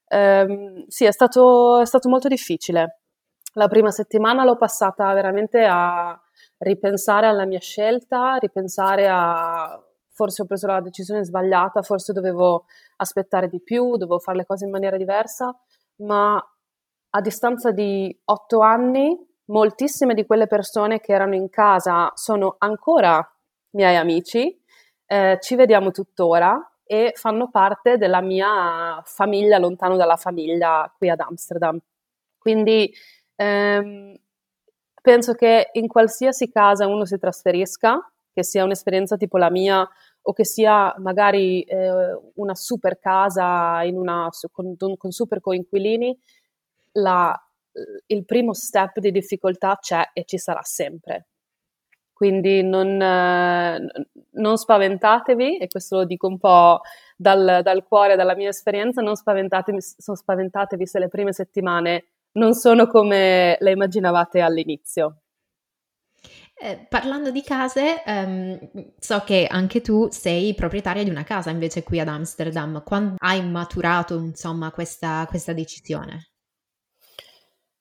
ehm, 0.07 0.85
sì, 0.87 1.05
è 1.05 1.11
stato, 1.11 1.79
è 1.79 1.85
stato 1.85 2.09
molto 2.09 2.27
difficile. 2.27 3.01
La 3.53 3.67
prima 3.67 3.91
settimana 3.91 4.43
l'ho 4.43 4.57
passata 4.57 5.13
veramente 5.13 5.65
a 5.65 6.19
ripensare 6.57 7.27
alla 7.27 7.45
mia 7.45 7.59
scelta, 7.59 8.35
ripensare 8.37 9.07
a 9.09 9.81
forse 10.11 10.41
ho 10.41 10.45
preso 10.45 10.67
la 10.67 10.81
decisione 10.81 11.23
sbagliata, 11.23 11.81
forse 11.81 12.11
dovevo 12.11 12.65
aspettare 12.97 13.47
di 13.47 13.61
più, 13.61 13.95
dovevo 13.95 14.19
fare 14.19 14.39
le 14.39 14.45
cose 14.45 14.65
in 14.65 14.71
maniera 14.71 14.97
diversa, 14.97 15.57
ma 16.01 16.43
a 17.11 17.21
distanza 17.21 17.71
di 17.71 18.15
otto 18.25 18.59
anni, 18.59 19.17
moltissime 19.45 20.13
di 20.13 20.25
quelle 20.25 20.47
persone 20.47 20.99
che 20.99 21.13
erano 21.13 21.35
in 21.35 21.49
casa 21.49 22.11
sono 22.15 22.55
ancora 22.59 23.27
miei 23.71 23.95
amici, 23.95 24.61
eh, 25.05 25.37
ci 25.41 25.55
vediamo 25.55 25.91
tuttora 25.91 26.59
e 26.83 27.13
fanno 27.15 27.49
parte 27.49 27.97
della 27.97 28.21
mia 28.21 29.01
famiglia 29.05 29.57
lontano 29.57 29.95
dalla 29.95 30.17
famiglia 30.17 30.91
qui 30.95 31.09
ad 31.09 31.19
Amsterdam. 31.19 31.79
Quindi 32.37 32.91
ehm, 33.35 34.15
penso 35.01 35.33
che 35.33 35.69
in 35.73 35.87
qualsiasi 35.87 36.49
casa 36.49 36.87
uno 36.87 37.05
si 37.05 37.17
trasferisca, 37.17 37.99
che 38.31 38.43
sia 38.43 38.63
un'esperienza 38.63 39.17
tipo 39.17 39.37
la 39.37 39.49
mia 39.49 39.87
o 40.21 40.33
che 40.33 40.45
sia 40.45 40.93
magari 40.99 41.61
eh, 41.63 42.19
una 42.35 42.55
super 42.55 42.99
casa 42.99 43.81
una, 43.85 44.29
con, 44.51 44.75
con 44.75 45.11
super 45.11 45.41
coinquilini, 45.41 46.17
la, 46.99 47.35
il 48.07 48.25
primo 48.25 48.53
step 48.53 48.99
di 48.99 49.11
difficoltà 49.11 49.77
c'è 49.81 50.09
e 50.13 50.23
ci 50.25 50.37
sarà 50.37 50.61
sempre. 50.63 51.27
Quindi 52.13 52.63
non, 52.63 53.01
eh, 53.01 53.91
non, 54.31 54.57
spaventatevi, 54.57 55.57
e 55.57 55.67
questo 55.67 55.97
lo 55.97 56.05
dico 56.05 56.27
un 56.27 56.37
po' 56.37 56.81
dal, 57.15 57.61
dal 57.63 57.85
cuore, 57.85 58.17
dalla 58.17 58.35
mia 58.35 58.49
esperienza, 58.49 59.01
non 59.01 59.15
spaventatevi, 59.15 59.77
spaventatevi 59.79 60.85
se 60.85 60.99
le 60.99 61.07
prime 61.07 61.31
settimane 61.31 62.07
non 62.33 62.53
sono 62.53 62.87
come 62.87 63.55
le 63.59 63.71
immaginavate 63.71 64.41
all'inizio. 64.41 65.21
Eh, 66.61 66.85
parlando 66.89 67.31
di 67.31 67.41
case, 67.41 68.03
ehm, 68.03 68.71
so 68.99 69.21
che 69.21 69.47
anche 69.49 69.79
tu 69.79 70.09
sei 70.11 70.53
proprietaria 70.53 71.05
di 71.05 71.09
una 71.09 71.23
casa 71.23 71.51
invece 71.51 71.83
qui 71.83 72.01
ad 72.01 72.09
Amsterdam. 72.09 72.83
Quando 72.83 73.15
hai 73.19 73.41
maturato, 73.47 74.17
insomma, 74.17 74.71
questa, 74.71 75.25
questa 75.29 75.53
decisione? 75.53 76.31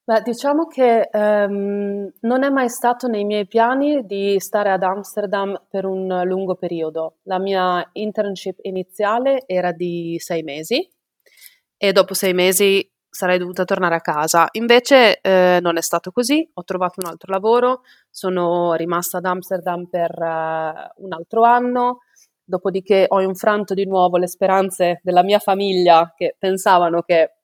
Beh, 0.09 0.23
diciamo 0.23 0.67
che 0.69 1.11
ehm, 1.13 2.11
non 2.21 2.43
è 2.43 2.49
mai 2.49 2.71
stato 2.71 3.09
nei 3.09 3.27
miei 3.27 3.47
piani 3.47 4.07
di 4.07 4.41
stare 4.41 4.71
ad 4.71 4.83
Amsterdam 4.83 5.67
per 5.69 5.85
un 5.85 6.23
lungo 6.25 6.55
periodo. 6.55 7.17
La 7.25 7.39
mia 7.39 7.87
internship 7.93 8.61
iniziale 8.63 9.43
era 9.45 9.71
di 9.71 10.17
sei 10.19 10.43
mesi 10.43 10.89
e 11.77 11.93
dopo 11.93 12.15
sei 12.15 12.33
mesi 12.33 12.91
sarei 13.07 13.37
dovuta 13.37 13.65
tornare 13.65 13.97
a 13.97 14.01
casa. 14.01 14.49
Invece 14.53 15.21
eh, 15.21 15.59
non 15.61 15.77
è 15.77 15.83
stato 15.83 16.11
così, 16.11 16.49
ho 16.55 16.65
trovato 16.65 17.01
un 17.01 17.07
altro 17.07 17.31
lavoro, 17.31 17.83
sono 18.09 18.73
rimasta 18.77 19.19
ad 19.19 19.27
Amsterdam 19.27 19.89
per 19.91 20.11
uh, 20.19 21.05
un 21.05 21.13
altro 21.13 21.43
anno, 21.43 21.99
dopodiché 22.43 23.05
ho 23.09 23.21
infranto 23.21 23.75
di 23.75 23.85
nuovo 23.85 24.17
le 24.17 24.27
speranze 24.27 25.01
della 25.03 25.23
mia 25.23 25.39
famiglia 25.39 26.15
che 26.17 26.35
pensavano 26.39 27.03
che 27.03 27.38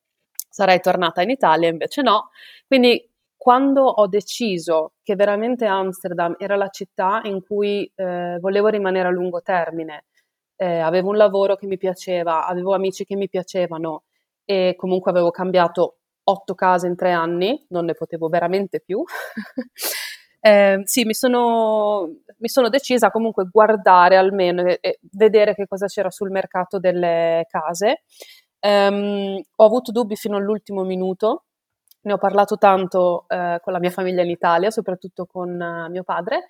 sarei 0.55 0.79
tornata 0.79 1.21
in 1.21 1.31
Italia, 1.31 1.69
invece 1.69 2.01
no. 2.01 2.31
Quindi 2.69 3.11
quando 3.37 3.83
ho 3.83 4.07
deciso 4.07 4.93
che 5.03 5.17
veramente 5.17 5.67
Amsterdam 5.67 6.37
era 6.39 6.55
la 6.55 6.69
città 6.69 7.23
in 7.25 7.43
cui 7.45 7.91
eh, 7.97 8.39
volevo 8.41 8.69
rimanere 8.69 9.09
a 9.09 9.11
lungo 9.11 9.43
termine, 9.43 10.05
eh, 10.55 10.79
avevo 10.79 11.09
un 11.11 11.17
lavoro 11.17 11.57
che 11.57 11.67
mi 11.67 11.77
piaceva, 11.77 12.47
avevo 12.47 12.73
amici 12.73 13.05
che 13.05 13.17
mi 13.17 13.29
piacevano 13.29 14.05
e 14.45 14.75
comunque 14.77 15.11
avevo 15.11 15.33
cambiato 15.33 15.97
otto 16.23 16.55
case 16.55 16.87
in 16.87 16.95
tre 16.95 17.11
anni, 17.11 17.67
non 17.71 17.87
ne 17.87 17.95
potevo 17.95 18.29
veramente 18.29 18.81
più. 18.81 19.03
eh, 20.41 20.83
sì, 20.85 21.05
mi 21.05 21.15
sono, 21.15 22.09
mi 22.39 22.49
sono, 22.49 22.69
decisa 22.69 23.11
comunque 23.11 23.49
guardare 23.51 24.15
almeno 24.17 24.63
e, 24.63 24.79
e 24.81 25.01
vedere 25.11 25.57
che 25.57 25.67
cosa 25.67 25.87
c'era 25.87 26.11
sul 26.11 26.31
mercato 26.31 26.79
delle 26.79 27.45
case 27.49 28.03
Um, 28.67 29.43
ho 29.57 29.65
avuto 29.65 29.93
dubbi 29.93 30.17
fino 30.17 30.37
all'ultimo 30.39 30.85
minuto, 30.85 31.45
ne 32.03 32.15
ho 32.15 32.19
parlato 32.19 32.57
tanto 32.57 33.27
uh, 33.29 33.61
con 33.61 33.73
la 33.75 33.79
mia 33.79 33.91
famiglia 33.91 34.23
in 34.23 34.31
Italia, 34.31 34.71
soprattutto 34.71 35.27
con 35.27 35.51
uh, 35.61 35.91
mio 35.91 36.03
padre, 36.03 36.47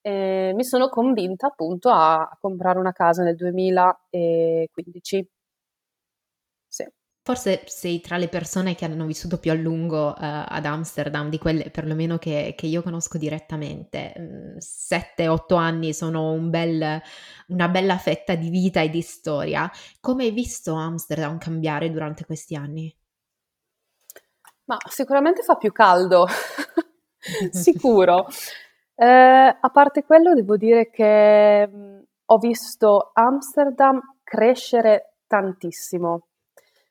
e 0.00 0.52
mi 0.54 0.64
sono 0.64 0.88
convinta 0.88 1.48
appunto 1.48 1.90
a 1.90 2.26
comprare 2.40 2.78
una 2.78 2.92
casa 2.92 3.22
nel 3.22 3.36
2015. 3.36 5.28
Forse 7.28 7.64
sei 7.66 8.00
tra 8.00 8.16
le 8.16 8.28
persone 8.28 8.74
che 8.74 8.86
hanno 8.86 9.04
vissuto 9.04 9.36
più 9.38 9.50
a 9.50 9.54
lungo 9.54 10.08
uh, 10.08 10.14
ad 10.16 10.64
Amsterdam, 10.64 11.28
di 11.28 11.36
quelle 11.36 11.68
perlomeno 11.68 12.16
che, 12.16 12.54
che 12.56 12.64
io 12.64 12.80
conosco 12.80 13.18
direttamente. 13.18 14.56
7-8 14.58 15.52
mm, 15.52 15.56
anni 15.58 15.92
sono 15.92 16.32
un 16.32 16.48
bel, 16.48 17.02
una 17.48 17.68
bella 17.68 17.98
fetta 17.98 18.34
di 18.34 18.48
vita 18.48 18.80
e 18.80 18.88
di 18.88 19.02
storia. 19.02 19.70
Come 20.00 20.24
hai 20.24 20.30
visto 20.30 20.72
Amsterdam 20.72 21.36
cambiare 21.36 21.90
durante 21.90 22.24
questi 22.24 22.54
anni? 22.56 22.96
Ma 24.64 24.78
sicuramente 24.88 25.42
fa 25.42 25.56
più 25.56 25.70
caldo, 25.70 26.26
sicuro. 27.52 28.26
Eh, 28.94 29.04
a 29.04 29.70
parte 29.70 30.02
quello, 30.02 30.32
devo 30.32 30.56
dire 30.56 30.88
che 30.88 31.68
mm, 31.68 31.98
ho 32.24 32.38
visto 32.38 33.10
Amsterdam 33.12 34.00
crescere 34.22 35.16
tantissimo 35.26 36.27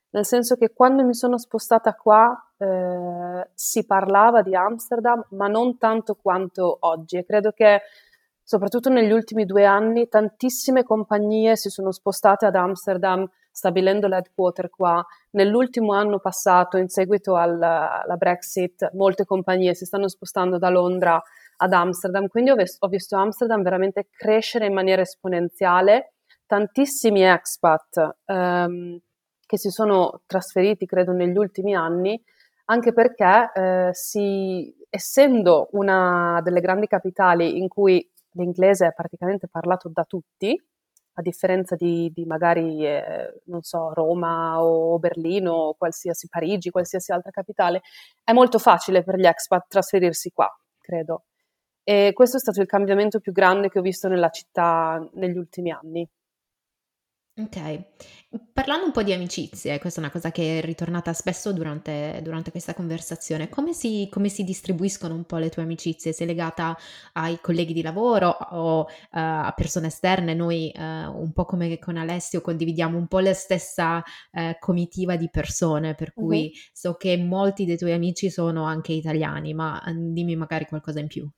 nel 0.09 0.25
senso 0.25 0.55
che 0.55 0.73
quando 0.73 1.03
mi 1.03 1.13
sono 1.13 1.37
spostata 1.37 1.93
qua 1.93 2.35
eh, 2.57 3.49
si 3.53 3.85
parlava 3.85 4.41
di 4.41 4.55
Amsterdam, 4.55 5.25
ma 5.31 5.47
non 5.47 5.77
tanto 5.77 6.15
quanto 6.15 6.77
oggi 6.81 7.17
e 7.17 7.25
credo 7.25 7.51
che 7.51 7.81
soprattutto 8.41 8.89
negli 8.89 9.11
ultimi 9.11 9.45
due 9.45 9.65
anni 9.65 10.07
tantissime 10.07 10.83
compagnie 10.83 11.57
si 11.57 11.69
sono 11.69 11.91
spostate 11.91 12.45
ad 12.45 12.55
Amsterdam 12.55 13.29
stabilendo 13.57 14.07
l'headquarter 14.07 14.69
qua. 14.69 15.03
Nell'ultimo 15.31 15.93
anno 15.93 16.19
passato, 16.19 16.77
in 16.77 16.89
seguito 16.89 17.35
alla, 17.35 18.03
Brexit, 18.15 18.91
molte 18.93 19.25
compagnie 19.25 19.73
si 19.73 19.85
stanno 19.85 20.07
spostando 20.07 20.59
da 20.59 20.69
Londra 20.69 21.19
ad 21.57 21.73
Amsterdam, 21.73 22.27
quindi 22.27 22.51
ho, 22.51 22.55
ves- 22.55 22.77
ho 22.79 22.87
visto 22.87 23.17
Amsterdam 23.17 23.63
veramente 23.63 24.09
crescere 24.15 24.67
in 24.67 24.73
maniera 24.73 25.01
esponenziale, 25.01 26.13
tantissimi 26.45 27.23
expat. 27.23 28.17
Um, 28.25 29.01
che 29.47 29.57
si 29.57 29.71
sono 29.71 30.21
trasferiti, 30.27 30.85
credo, 30.85 31.13
negli 31.13 31.37
ultimi 31.37 31.73
anni, 31.73 32.21
anche 32.65 32.93
perché 32.93 33.51
eh, 33.55 33.89
si, 33.93 34.75
essendo 34.89 35.69
una 35.71 36.39
delle 36.43 36.59
grandi 36.59 36.85
capitali 36.85 37.57
in 37.57 37.67
cui 37.67 38.07
l'inglese 38.33 38.87
è 38.87 38.93
praticamente 38.93 39.47
parlato 39.47 39.89
da 39.91 40.03
tutti, 40.03 40.61
a 41.13 41.21
differenza 41.21 41.75
di, 41.75 42.11
di 42.13 42.25
magari, 42.25 42.85
eh, 42.85 43.41
non 43.45 43.63
so, 43.63 43.91
Roma 43.93 44.61
o 44.61 44.99
Berlino 44.99 45.51
o 45.51 45.73
qualsiasi 45.73 46.27
Parigi, 46.29 46.69
qualsiasi 46.69 47.11
altra 47.11 47.31
capitale, 47.31 47.81
è 48.23 48.33
molto 48.33 48.59
facile 48.59 49.03
per 49.03 49.15
gli 49.17 49.25
expat 49.25 49.65
trasferirsi 49.67 50.31
qua, 50.31 50.47
credo. 50.79 51.23
E 51.83 52.11
questo 52.13 52.37
è 52.37 52.39
stato 52.39 52.61
il 52.61 52.67
cambiamento 52.67 53.19
più 53.19 53.31
grande 53.31 53.69
che 53.69 53.79
ho 53.79 53.81
visto 53.81 54.07
nella 54.09 54.29
città 54.29 55.03
negli 55.13 55.37
ultimi 55.37 55.71
anni. 55.71 56.07
Ok. 57.39 57.83
Parlando 58.51 58.87
un 58.87 58.91
po' 58.91 59.03
di 59.03 59.13
amicizie, 59.13 59.77
questa 59.77 59.99
è 59.99 60.03
una 60.03 60.11
cosa 60.11 60.31
che 60.31 60.57
è 60.57 60.61
ritornata 60.61 61.13
spesso 61.13 61.53
durante, 61.53 62.19
durante 62.23 62.49
questa 62.49 62.73
conversazione, 62.73 63.47
come 63.47 63.73
si, 63.73 64.07
come 64.11 64.27
si, 64.27 64.43
distribuiscono 64.43 65.13
un 65.13 65.23
po' 65.23 65.37
le 65.37 65.49
tue 65.49 65.61
amicizie? 65.61 66.13
Sei 66.13 66.25
legata 66.25 66.75
ai 67.13 67.39
colleghi 67.39 67.73
di 67.73 67.83
lavoro 67.83 68.29
o 68.29 68.81
uh, 68.81 68.85
a 69.11 69.53
persone 69.55 69.87
esterne? 69.87 70.33
Noi, 70.33 70.73
uh, 70.75 70.81
un 70.81 71.31
po' 71.31 71.45
come 71.45 71.77
con 71.77 71.95
Alessio, 71.97 72.41
condividiamo 72.41 72.97
un 72.97 73.07
po' 73.07 73.19
la 73.19 73.33
stessa 73.33 73.97
uh, 74.31 74.57
comitiva 74.59 75.15
di 75.15 75.29
persone, 75.29 75.93
per 75.93 76.13
cui 76.13 76.45
uh-huh. 76.45 76.69
so 76.73 76.95
che 76.95 77.17
molti 77.17 77.65
dei 77.65 77.77
tuoi 77.77 77.93
amici 77.93 78.31
sono 78.31 78.63
anche 78.63 78.93
italiani, 78.93 79.53
ma 79.53 79.79
dimmi 79.95 80.35
magari 80.35 80.65
qualcosa 80.65 80.99
in 80.99 81.07
più. 81.07 81.29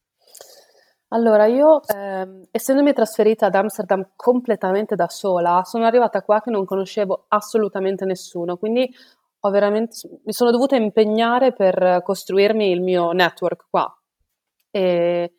Allora, 1.12 1.48
io 1.48 1.82
ehm, 1.88 2.43
essendomi 2.52 2.93
trasferita 2.93 3.48
ad 3.48 3.56
Amsterdam 3.56 4.12
completamente 4.15 4.95
da 4.95 5.08
sola, 5.08 5.63
sono 5.63 5.86
arrivata 5.86 6.22
qua 6.22 6.39
che 6.39 6.52
non 6.52 6.65
conoscevo 6.65 7.26
assolutamente 7.30 8.06
nessuno, 8.06 8.58
quindi 8.58 8.88
ho 9.41 9.50
veramente, 9.50 10.08
mi 10.24 10.34
sono 10.34 10.52
dovuta 10.52 10.76
impegnare 10.76 11.52
per 11.54 12.02
costruirmi 12.04 12.69
il 12.69 12.82
mio 12.82 13.12
network 13.12 13.65
qua. 13.72 13.91
E 14.69 15.34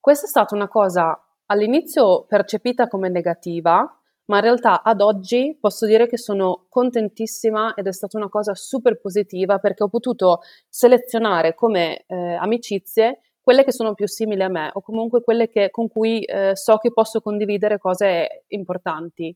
questa 0.00 0.24
è 0.24 0.28
stata 0.28 0.54
una 0.54 0.68
cosa 0.68 1.22
all'inizio 1.46 2.24
percepita 2.24 2.88
come 2.88 3.10
negativa, 3.10 3.94
ma 4.26 4.36
in 4.36 4.42
realtà 4.42 4.82
ad 4.82 5.02
oggi 5.02 5.54
posso 5.60 5.84
dire 5.84 6.06
che 6.06 6.16
sono 6.16 6.64
contentissima 6.70 7.74
ed 7.74 7.86
è 7.86 7.92
stata 7.92 8.16
una 8.16 8.30
cosa 8.30 8.54
super 8.54 8.98
positiva 8.98 9.58
perché 9.58 9.82
ho 9.82 9.88
potuto 9.88 10.40
selezionare 10.68 11.54
come 11.54 12.04
eh, 12.06 12.34
amicizie 12.36 13.18
quelle 13.42 13.64
che 13.64 13.72
sono 13.72 13.94
più 13.94 14.06
simili 14.06 14.42
a 14.42 14.48
me 14.48 14.70
o 14.72 14.80
comunque 14.80 15.22
quelle 15.22 15.48
che, 15.48 15.70
con 15.70 15.88
cui 15.88 16.22
eh, 16.22 16.56
so 16.56 16.76
che 16.78 16.92
posso 16.92 17.20
condividere 17.20 17.78
cose 17.78 18.44
importanti. 18.48 19.34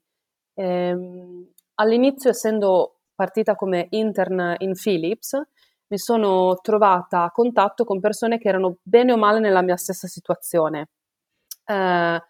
Ehm, 0.55 1.53
all'inizio, 1.75 2.31
essendo 2.31 3.01
partita 3.14 3.55
come 3.55 3.87
intern 3.90 4.57
in 4.59 4.73
Philips, 4.75 5.40
mi 5.88 5.99
sono 5.99 6.59
trovata 6.62 7.25
a 7.25 7.31
contatto 7.31 7.85
con 7.85 8.01
persone 8.01 8.38
che 8.38 8.49
erano 8.49 8.79
bene 8.83 9.12
o 9.12 9.17
male 9.17 9.40
nella 9.40 9.62
mia 9.62 9.77
stessa 9.77 10.07
situazione. 10.09 10.88
Eh, 11.64 12.23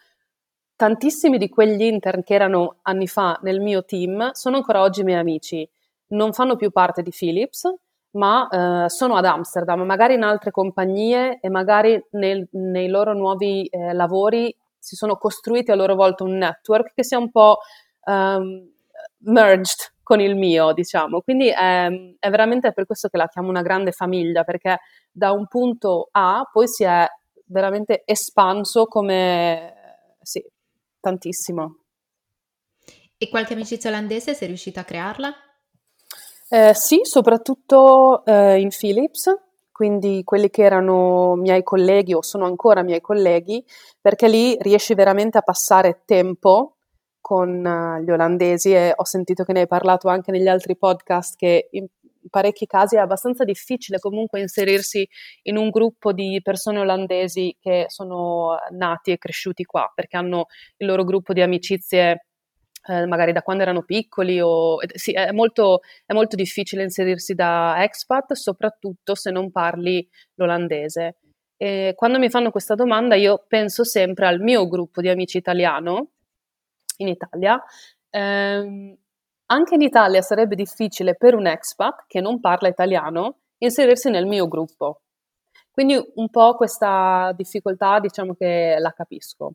tantissimi 0.76 1.38
di 1.38 1.48
quegli 1.48 1.82
intern 1.82 2.22
che 2.22 2.34
erano 2.34 2.78
anni 2.82 3.06
fa 3.06 3.38
nel 3.42 3.60
mio 3.60 3.84
team 3.84 4.30
sono 4.32 4.56
ancora 4.56 4.82
oggi 4.82 5.04
miei 5.04 5.18
amici. 5.18 5.68
Non 6.08 6.32
fanno 6.32 6.56
più 6.56 6.70
parte 6.70 7.02
di 7.02 7.10
Philips, 7.10 7.72
ma 8.14 8.48
eh, 8.48 8.88
sono 8.88 9.16
ad 9.16 9.24
Amsterdam, 9.24 9.82
magari 9.82 10.14
in 10.14 10.22
altre 10.22 10.50
compagnie 10.50 11.38
e 11.40 11.48
magari 11.48 12.02
nel, 12.12 12.46
nei 12.52 12.88
loro 12.88 13.12
nuovi 13.12 13.66
eh, 13.66 13.92
lavori 13.92 14.54
si 14.78 14.96
sono 14.96 15.16
costruiti 15.16 15.70
a 15.70 15.74
loro 15.74 15.94
volta 15.94 16.24
un 16.24 16.36
network 16.36 16.92
che 16.94 17.04
sia 17.04 17.18
un 17.18 17.30
po' 17.30 17.58
um, 18.04 18.70
merged 19.18 19.92
con 20.02 20.20
il 20.20 20.36
mio, 20.36 20.72
diciamo. 20.72 21.22
Quindi 21.22 21.48
è, 21.48 21.88
è, 22.18 22.28
veramente 22.28 22.72
per 22.72 22.84
questo 22.84 23.08
che 23.08 23.16
la 23.16 23.26
chiamo 23.26 23.48
una 23.48 23.62
grande 23.62 23.92
famiglia, 23.92 24.44
perché 24.44 24.80
da 25.10 25.32
un 25.32 25.46
punto 25.46 26.08
A 26.12 26.46
poi 26.52 26.68
si 26.68 26.84
è 26.84 27.06
veramente 27.46 28.02
espanso 28.04 28.84
come, 28.84 29.74
sì, 30.20 30.44
tantissimo. 31.00 31.78
E 33.16 33.28
qualche 33.30 33.54
amicizia 33.54 33.88
olandese 33.88 34.34
sei 34.34 34.48
riuscita 34.48 34.80
a 34.80 34.84
crearla? 34.84 35.34
Eh, 36.54 36.72
sì, 36.72 37.00
soprattutto 37.02 38.24
eh, 38.24 38.60
in 38.60 38.68
Philips, 38.68 39.28
quindi 39.72 40.22
quelli 40.22 40.50
che 40.50 40.62
erano 40.62 41.34
miei 41.34 41.64
colleghi 41.64 42.14
o 42.14 42.22
sono 42.22 42.44
ancora 42.44 42.84
miei 42.84 43.00
colleghi, 43.00 43.64
perché 44.00 44.28
lì 44.28 44.56
riesci 44.60 44.94
veramente 44.94 45.36
a 45.36 45.42
passare 45.42 46.02
tempo 46.04 46.76
con 47.20 47.48
uh, 47.64 48.00
gli 48.04 48.10
olandesi 48.10 48.72
e 48.72 48.92
ho 48.94 49.04
sentito 49.04 49.42
che 49.42 49.52
ne 49.52 49.60
hai 49.62 49.66
parlato 49.66 50.08
anche 50.08 50.30
negli 50.30 50.46
altri 50.46 50.76
podcast 50.76 51.34
che 51.36 51.70
in 51.72 51.88
parecchi 52.30 52.66
casi 52.66 52.94
è 52.96 53.00
abbastanza 53.00 53.42
difficile 53.42 53.98
comunque 53.98 54.40
inserirsi 54.40 55.08
in 55.42 55.56
un 55.56 55.70
gruppo 55.70 56.12
di 56.12 56.40
persone 56.40 56.78
olandesi 56.78 57.56
che 57.60 57.86
sono 57.88 58.56
nati 58.70 59.10
e 59.10 59.18
cresciuti 59.18 59.64
qua 59.64 59.90
perché 59.92 60.16
hanno 60.16 60.46
il 60.76 60.86
loro 60.86 61.02
gruppo 61.02 61.32
di 61.32 61.42
amicizie 61.42 62.26
eh, 62.86 63.06
magari 63.06 63.32
da 63.32 63.42
quando 63.42 63.62
erano 63.62 63.82
piccoli 63.82 64.40
o 64.40 64.78
sì, 64.94 65.12
è 65.12 65.32
molto, 65.32 65.80
è 66.04 66.12
molto 66.12 66.36
difficile 66.36 66.82
inserirsi 66.82 67.34
da 67.34 67.82
expat, 67.82 68.34
soprattutto 68.34 69.14
se 69.14 69.30
non 69.30 69.50
parli 69.50 70.06
l'olandese. 70.34 71.16
E 71.56 71.94
quando 71.96 72.18
mi 72.18 72.28
fanno 72.30 72.50
questa 72.50 72.74
domanda 72.74 73.14
io 73.14 73.44
penso 73.48 73.84
sempre 73.84 74.26
al 74.26 74.40
mio 74.40 74.68
gruppo 74.68 75.00
di 75.00 75.08
amici 75.08 75.38
italiano 75.38 76.10
in 76.98 77.08
Italia. 77.08 77.62
Eh, 78.10 78.98
anche 79.46 79.74
in 79.74 79.82
Italia 79.82 80.22
sarebbe 80.22 80.54
difficile 80.54 81.14
per 81.16 81.34
un 81.34 81.46
expat 81.46 82.04
che 82.06 82.20
non 82.20 82.40
parla 82.40 82.68
italiano 82.68 83.38
inserirsi 83.58 84.10
nel 84.10 84.26
mio 84.26 84.48
gruppo. 84.48 85.00
Quindi 85.70 86.00
un 86.14 86.30
po' 86.30 86.54
questa 86.54 87.32
difficoltà 87.36 87.98
diciamo 87.98 88.34
che 88.34 88.76
la 88.78 88.92
capisco. 88.92 89.54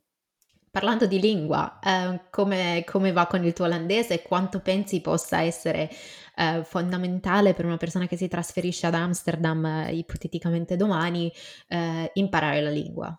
Parlando 0.79 1.07
di 1.07 1.19
lingua, 1.19 1.77
eh, 1.83 2.21
come, 2.29 2.85
come, 2.89 3.11
va 3.11 3.27
con 3.27 3.43
il 3.43 3.51
tuo 3.51 3.65
olandese 3.65 4.21
quanto 4.21 4.61
pensi 4.61 5.01
possa 5.01 5.41
essere 5.41 5.89
eh, 6.37 6.63
fondamentale 6.63 7.53
per 7.53 7.65
una 7.65 7.75
persona 7.75 8.07
che 8.07 8.15
si 8.15 8.29
trasferisce 8.29 8.87
ad 8.87 8.93
Amsterdam 8.93 9.65
eh, 9.65 9.91
ipoteticamente 9.91 10.77
domani 10.77 11.29
eh, 11.67 12.09
imparare 12.13 12.61
la 12.61 12.69
lingua? 12.69 13.13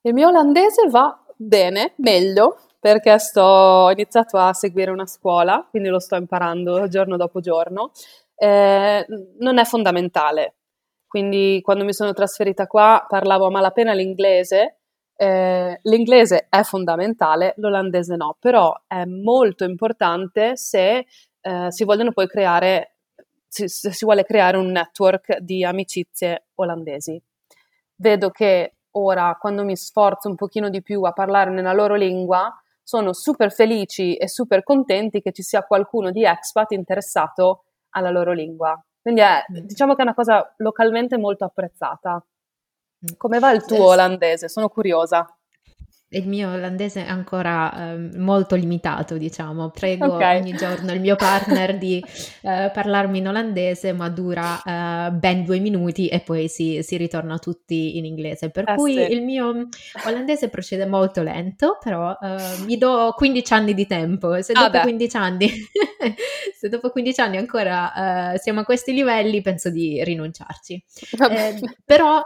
Il 0.00 0.14
mio 0.14 0.28
olandese 0.28 0.88
va 0.88 1.22
bene, 1.36 1.92
meglio, 1.96 2.56
perché 2.80 3.18
sto, 3.18 3.42
ho 3.42 3.90
iniziato 3.90 4.38
a 4.38 4.54
seguire 4.54 4.90
una 4.90 5.06
scuola, 5.06 5.66
quindi 5.68 5.90
lo 5.90 6.00
sto 6.00 6.16
imparando 6.16 6.88
giorno 6.88 7.18
dopo 7.18 7.40
giorno. 7.40 7.90
Eh, 8.34 9.04
non 9.40 9.58
è 9.58 9.64
fondamentale, 9.64 10.54
quindi 11.06 11.60
quando 11.62 11.84
mi 11.84 11.92
sono 11.92 12.14
trasferita 12.14 12.66
qua 12.66 13.04
parlavo 13.06 13.44
a 13.44 13.50
malapena 13.50 13.92
l'inglese 13.92 14.78
eh, 15.16 15.80
l'inglese 15.82 16.46
è 16.48 16.62
fondamentale, 16.62 17.54
l'olandese 17.56 18.16
no, 18.16 18.36
però 18.38 18.74
è 18.86 19.04
molto 19.04 19.64
importante 19.64 20.56
se 20.56 21.06
eh, 21.40 21.66
si 21.70 21.84
vogliono 21.84 22.12
poi 22.12 22.26
creare, 22.26 22.96
se, 23.48 23.68
se 23.68 23.92
si 23.92 24.04
vuole 24.04 24.24
creare 24.24 24.58
un 24.58 24.70
network 24.70 25.38
di 25.38 25.64
amicizie 25.64 26.48
olandesi. 26.56 27.20
Vedo 27.96 28.30
che 28.30 28.74
ora, 28.92 29.36
quando 29.40 29.64
mi 29.64 29.76
sforzo 29.76 30.28
un 30.28 30.34
pochino 30.34 30.68
di 30.68 30.82
più 30.82 31.02
a 31.02 31.12
parlare 31.12 31.50
nella 31.50 31.72
loro 31.72 31.94
lingua, 31.94 32.52
sono 32.82 33.12
super 33.12 33.50
felici 33.52 34.14
e 34.16 34.28
super 34.28 34.62
contenti 34.62 35.20
che 35.20 35.32
ci 35.32 35.42
sia 35.42 35.64
qualcuno 35.64 36.10
di 36.10 36.24
expat 36.24 36.72
interessato 36.72 37.64
alla 37.90 38.10
loro 38.10 38.32
lingua. 38.32 38.80
Quindi 39.00 39.22
è, 39.22 39.44
mm. 39.50 39.66
diciamo 39.66 39.94
che 39.94 40.00
è 40.00 40.04
una 40.04 40.14
cosa 40.14 40.54
localmente 40.58 41.16
molto 41.16 41.44
apprezzata. 41.44 42.24
Come 43.16 43.38
va 43.38 43.52
il 43.52 43.64
tuo 43.64 43.88
olandese? 43.88 44.48
Sono 44.48 44.68
curiosa 44.68 45.26
il 46.10 46.28
mio 46.28 46.52
olandese 46.52 47.04
è 47.04 47.08
ancora 47.08 47.92
eh, 47.94 48.18
molto 48.18 48.54
limitato, 48.54 49.16
diciamo. 49.18 49.70
Prego 49.70 50.14
okay. 50.14 50.38
ogni 50.40 50.52
giorno 50.52 50.92
il 50.92 51.00
mio 51.00 51.16
partner 51.16 51.76
di 51.78 52.02
eh, 52.42 52.70
parlarmi 52.72 53.18
in 53.18 53.28
olandese, 53.28 53.92
ma 53.92 54.08
dura 54.08 54.62
eh, 54.62 55.10
ben 55.10 55.44
due 55.44 55.58
minuti 55.58 56.06
e 56.06 56.20
poi 56.20 56.48
si, 56.48 56.80
si, 56.82 56.96
ritorna 56.96 57.38
tutti 57.38 57.96
in 57.96 58.04
inglese. 58.04 58.50
Per 58.50 58.68
eh, 58.68 58.74
cui 58.76 58.94
sì. 58.94 59.12
il 59.12 59.24
mio 59.24 59.68
olandese 60.06 60.48
procede 60.48 60.86
molto 60.86 61.22
lento, 61.22 61.78
però 61.82 62.16
eh, 62.20 62.64
mi 62.64 62.78
do 62.78 63.12
15 63.16 63.52
anni 63.52 63.74
di 63.74 63.86
tempo. 63.86 64.40
Se 64.42 64.52
dopo, 64.52 64.76
ah 64.76 64.82
15, 64.82 65.16
anni, 65.16 65.50
se 66.56 66.68
dopo 66.68 66.90
15 66.90 67.20
anni 67.20 67.36
ancora 67.36 68.32
eh, 68.32 68.38
siamo 68.38 68.60
a 68.60 68.64
questi 68.64 68.92
livelli, 68.92 69.42
penso 69.42 69.70
di 69.70 70.02
rinunciarci. 70.04 70.84
però 71.84 72.24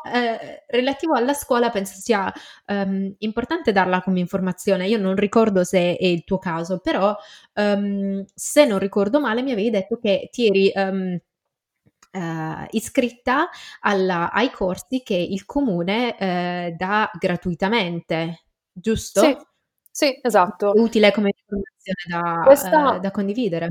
relativo 0.67 1.15
alla 1.15 1.35
scuola 1.35 1.71
penso 1.71 1.95
sia 1.97 2.33
um, 2.67 3.15
importante 3.19 3.70
darla 3.73 4.03
come 4.03 4.21
informazione. 4.21 4.87
Io 4.87 4.99
non 4.99 5.17
ricordo 5.17 5.65
se 5.65 5.97
è 5.97 6.05
il 6.05 6.25
tuo 6.25 6.39
caso, 6.39 6.79
però 6.79 7.17
um, 7.55 8.25
se 8.35 8.65
non 8.65 8.79
ricordo 8.79 9.21
male 9.21 9.43
mi 9.43 9.53
avevi 9.53 9.71
detto 9.71 9.99
che 9.99 10.29
ti 10.31 10.47
eri 10.47 10.73
um, 10.75 11.19
uh, 12.13 12.67
iscritta 12.71 13.49
alla, 13.81 14.31
ai 14.33 14.51
corsi 14.51 15.03
che 15.03 15.15
il 15.15 15.45
comune 15.45 16.17
uh, 16.19 16.77
dà 16.77 17.11
gratuitamente, 17.19 18.45
giusto? 18.73 19.21
Sì, 19.21 19.37
sì 19.91 20.19
esatto. 20.23 20.73
Utile 20.75 21.13
come 21.13 21.33
informazione 21.37 22.05
da, 22.09 22.43
Questa... 22.45 22.97
uh, 22.97 23.01
da 23.01 23.11
condividere. 23.11 23.71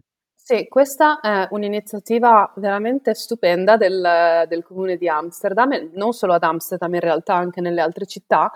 Sì, 0.52 0.68
questa 0.68 1.20
è 1.20 1.48
un'iniziativa 1.52 2.52
veramente 2.56 3.14
stupenda 3.14 3.78
del, 3.78 4.46
del, 4.48 4.64
comune 4.64 4.98
di 4.98 5.08
Amsterdam, 5.08 5.92
non 5.94 6.12
solo 6.12 6.34
ad 6.34 6.42
Amsterdam, 6.42 6.92
in 6.96 7.02
realtà 7.02 7.36
anche 7.36 7.62
nelle 7.62 7.82
altre 7.82 8.08
città, 8.08 8.52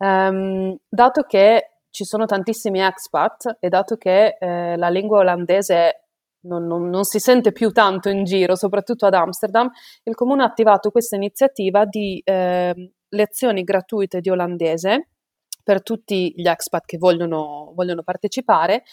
ehm, 0.00 0.76
dato 0.88 1.22
che 1.22 1.70
ci 1.90 2.04
sono 2.04 2.24
tantissimi 2.24 2.80
expat 2.80 3.58
e 3.60 3.68
dato 3.68 3.96
che 3.96 4.36
eh, 4.38 4.76
la 4.76 4.88
lingua 4.88 5.18
olandese 5.18 6.04
non, 6.42 6.66
non, 6.66 6.88
non, 6.88 7.04
si 7.04 7.18
sente 7.18 7.52
più 7.52 7.70
tanto 7.70 8.08
in 8.08 8.24
giro, 8.24 8.54
soprattutto 8.54 9.06
ad 9.06 9.14
Amsterdam, 9.14 9.70
il 10.04 10.14
comune 10.14 10.42
ha 10.42 10.46
attivato 10.46 10.90
questa 10.90 11.16
iniziativa 11.16 11.84
di 11.84 12.20
eh, 12.24 12.92
lezioni 13.08 13.62
gratuite 13.62 14.20
di 14.20 14.30
olandese 14.30 15.08
per 15.62 15.82
tutti 15.82 16.32
gli 16.34 16.48
expat 16.48 16.86
che 16.86 16.96
vogliono, 16.96 17.72
vogliono 17.74 18.02
partecipare, 18.02 18.84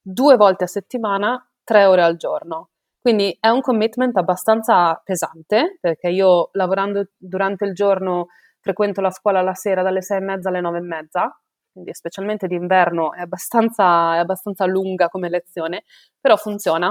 due 0.00 0.36
volte 0.36 0.64
a 0.64 0.68
settimana 0.68 1.46
tre 1.62 1.84
ore 1.84 2.02
al 2.02 2.16
giorno. 2.16 2.70
Quindi 3.00 3.36
è 3.38 3.48
un 3.48 3.60
commitment 3.60 4.16
abbastanza 4.16 4.98
pesante, 5.04 5.76
perché 5.80 6.08
io 6.08 6.48
lavorando 6.52 7.10
durante 7.18 7.66
il 7.66 7.74
giorno 7.74 8.28
frequento 8.64 9.02
la 9.02 9.10
scuola 9.10 9.42
la 9.42 9.54
sera 9.54 9.82
dalle 9.82 10.00
sei 10.00 10.18
e 10.18 10.20
mezza 10.22 10.48
alle 10.48 10.62
nove 10.62 10.78
e 10.78 10.80
mezza, 10.80 11.38
quindi 11.70 11.92
specialmente 11.92 12.46
d'inverno 12.46 13.12
è 13.12 13.20
abbastanza, 13.20 14.14
è 14.14 14.18
abbastanza 14.18 14.64
lunga 14.64 15.08
come 15.08 15.28
lezione, 15.28 15.84
però 16.18 16.36
funziona. 16.36 16.90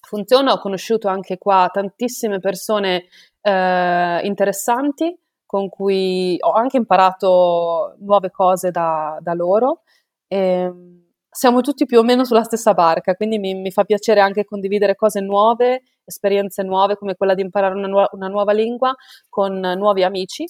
Funziona, 0.00 0.52
ho 0.52 0.58
conosciuto 0.58 1.08
anche 1.08 1.38
qua 1.38 1.68
tantissime 1.72 2.40
persone 2.40 3.08
eh, 3.42 4.20
interessanti 4.24 5.16
con 5.46 5.68
cui 5.68 6.36
ho 6.40 6.52
anche 6.52 6.78
imparato 6.78 7.94
nuove 8.00 8.30
cose 8.30 8.70
da, 8.70 9.18
da 9.20 9.34
loro. 9.34 9.82
E, 10.26 10.36
ehm, 10.38 11.06
siamo 11.30 11.60
tutti 11.60 11.84
più 11.84 11.98
o 11.98 12.02
meno 12.02 12.24
sulla 12.24 12.42
stessa 12.42 12.72
barca, 12.74 13.14
quindi 13.14 13.38
mi, 13.38 13.54
mi, 13.54 13.70
fa 13.70 13.84
piacere 13.84 14.20
anche 14.20 14.44
condividere 14.44 14.96
cose 14.96 15.20
nuove, 15.20 15.82
esperienze 16.04 16.62
nuove 16.62 16.96
come 16.96 17.14
quella 17.14 17.34
di 17.34 17.42
imparare 17.42 17.74
una, 17.74 17.86
nu- 17.86 18.08
una 18.12 18.28
nuova 18.28 18.52
lingua 18.52 18.94
con 19.28 19.60
nuovi 19.60 20.02
amici 20.02 20.46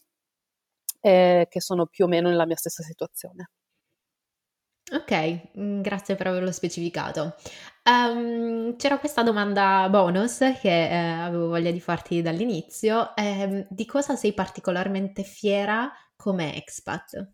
eh, 1.01 1.47
che 1.49 1.61
sono 1.61 1.87
più 1.87 2.05
o 2.05 2.09
meno 2.09 2.29
nella 2.29 2.47
mia 2.47 2.57
stessa 2.57 2.83
situazione. 2.83 3.51
Ok, 4.91 5.59
mm, 5.59 5.83
grazie 5.83 6.15
per 6.17 6.29
averlo 6.29 6.51
specificato. 6.51 7.35
Um, 7.85 8.77
c'era 8.77 8.99
questa 8.99 9.23
domanda 9.23 9.87
bonus 9.91 10.39
che 10.61 10.89
eh, 10.89 10.97
avevo 10.97 11.49
voglia 11.49 11.71
di 11.71 11.81
farti 11.81 12.23
dall'inizio. 12.23 13.15
Eh, 13.15 13.67
di 13.69 13.85
cosa 13.85 14.17
sei 14.17 14.33
particolarmente 14.33 15.25
fiera 15.25 15.93
come 16.17 16.57
expat? 16.57 17.33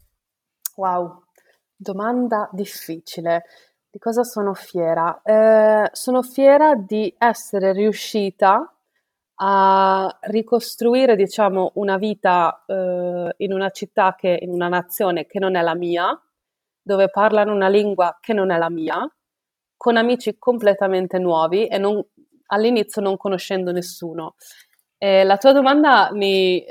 Wow, 0.77 1.25
Domanda 1.77 2.49
difficile. 2.53 3.45
Di 3.91 3.99
cosa 3.99 4.23
sono 4.23 4.55
fiera? 4.55 5.21
Eh, 5.23 5.91
sono 5.93 6.23
fiera 6.23 6.75
di 6.75 7.15
essere 7.19 7.73
riuscita 7.73 8.74
a 9.37 10.19
ricostruire, 10.23 11.17
diciamo, 11.17 11.73
una 11.75 11.97
vita 11.97 12.65
eh, 12.67 13.35
in 13.39 13.53
una 13.53 13.71
città 13.71 14.15
che, 14.15 14.39
in 14.41 14.51
una 14.51 14.69
nazione 14.69 15.27
che 15.27 15.39
non 15.39 15.57
è 15.57 15.63
la 15.63 15.75
mia, 15.75 16.19
dove 16.83 17.09
parlano 17.11 17.53
una 17.53 17.69
lingua 17.69 18.19
che 18.21 18.33
non 18.33 18.51
è 18.51 18.59
la 18.59 18.71
mia, 18.71 19.09
con 19.77 19.97
amici 19.97 20.37
completamente 20.39 21.19
nuovi 21.19 21.67
e 21.67 21.79
non, 21.79 22.03
all'inizio 22.47 23.03
non 23.03 23.17
conoscendo 23.17 23.73
nessuno. 23.73 24.35
Eh, 24.99 25.25
la 25.25 25.37
tua 25.37 25.53
domanda 25.53 26.11
mi, 26.13 26.65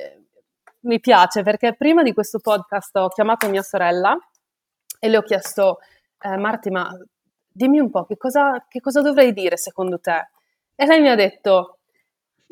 mi 0.82 1.00
piace 1.00 1.44
perché 1.44 1.76
prima 1.76 2.04
di 2.04 2.14
questo 2.14 2.40
podcast 2.40 2.96
ho 2.98 3.10
chiamato 3.10 3.50
mia 3.50 3.62
sorella 3.62 4.18
e 5.00 5.10
le 5.10 5.18
ho 5.18 5.22
chiesto, 5.22 5.80
eh, 6.22 6.38
Marti, 6.38 6.70
ma 6.70 6.90
dimmi 7.52 7.80
un 7.80 7.90
po' 7.90 8.06
che 8.06 8.18
cosa, 8.18 8.66
che 8.68 8.80
cosa 8.80 9.02
dovrei 9.02 9.34
dire 9.34 9.58
secondo 9.58 10.00
te? 10.00 10.30
E 10.76 10.86
lei 10.86 11.02
mi 11.02 11.10
ha 11.10 11.16
detto, 11.16 11.80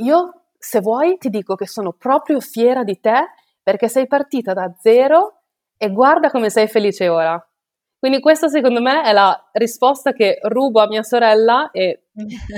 io 0.01 0.43
se 0.57 0.79
vuoi 0.79 1.17
ti 1.17 1.29
dico 1.29 1.55
che 1.55 1.67
sono 1.67 1.93
proprio 1.93 2.39
fiera 2.39 2.83
di 2.83 2.99
te 2.99 3.31
perché 3.63 3.87
sei 3.87 4.07
partita 4.07 4.53
da 4.53 4.73
zero 4.79 5.41
e 5.77 5.91
guarda 5.91 6.29
come 6.29 6.49
sei 6.49 6.67
felice 6.67 7.07
ora. 7.07 7.43
Quindi 7.97 8.19
questa 8.19 8.47
secondo 8.47 8.81
me 8.81 9.03
è 9.03 9.13
la 9.13 9.49
risposta 9.53 10.11
che 10.11 10.39
rubo 10.41 10.81
a 10.81 10.87
mia 10.87 11.03
sorella 11.03 11.69
e 11.71 12.05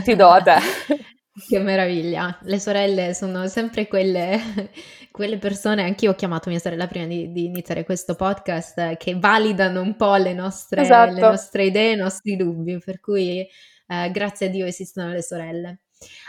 ti 0.03 0.15
do 0.15 0.29
a 0.29 0.41
te. 0.41 0.56
Che 1.36 1.58
meraviglia, 1.58 2.38
le 2.43 2.60
sorelle 2.60 3.15
sono 3.15 3.47
sempre 3.47 3.88
quelle, 3.88 4.39
quelle 5.10 5.39
persone, 5.39 5.82
anch'io 5.82 6.12
ho 6.12 6.13
chiamato 6.13 6.51
mia 6.51 6.60
sorella 6.60 6.86
prima 6.86 7.08
di, 7.08 7.32
di 7.32 7.45
iniziare 7.45 7.84
questo 7.84 8.13
podcast, 8.13 8.97
che 8.97 9.17
validano 9.17 9.82
un 9.82 9.95
po' 9.95 10.13
le 10.15 10.34
nostre, 10.34 10.82
esatto. 10.82 11.13
le 11.13 11.21
nostre 11.21 11.65
idee, 11.65 11.93
i 11.93 11.95
nostri 11.95 12.36
dubbi, 12.36 12.77
per 12.77 12.99
cui 12.99 13.39
eh, 13.39 14.12
grazie 14.12 14.45
a 14.45 14.49
Dio 14.49 14.67
esistono 14.67 15.10
le 15.10 15.23
sorelle. 15.23 15.83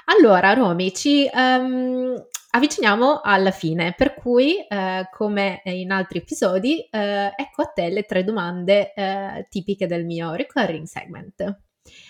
Allora, 0.06 0.52
Romy, 0.52 0.92
ci 0.92 1.28
um, 1.32 2.14
avviciniamo 2.50 3.20
alla 3.22 3.50
fine, 3.50 3.94
per 3.96 4.14
cui, 4.14 4.58
eh, 4.66 5.08
come 5.10 5.62
in 5.64 5.90
altri 5.90 6.18
episodi, 6.18 6.80
eh, 6.90 7.32
ecco 7.36 7.62
a 7.62 7.66
te 7.66 7.88
le 7.90 8.04
tre 8.04 8.24
domande 8.24 8.92
eh, 8.94 9.46
tipiche 9.48 9.86
del 9.86 10.04
mio 10.04 10.34
recurring 10.34 10.86
segment. 10.86 11.60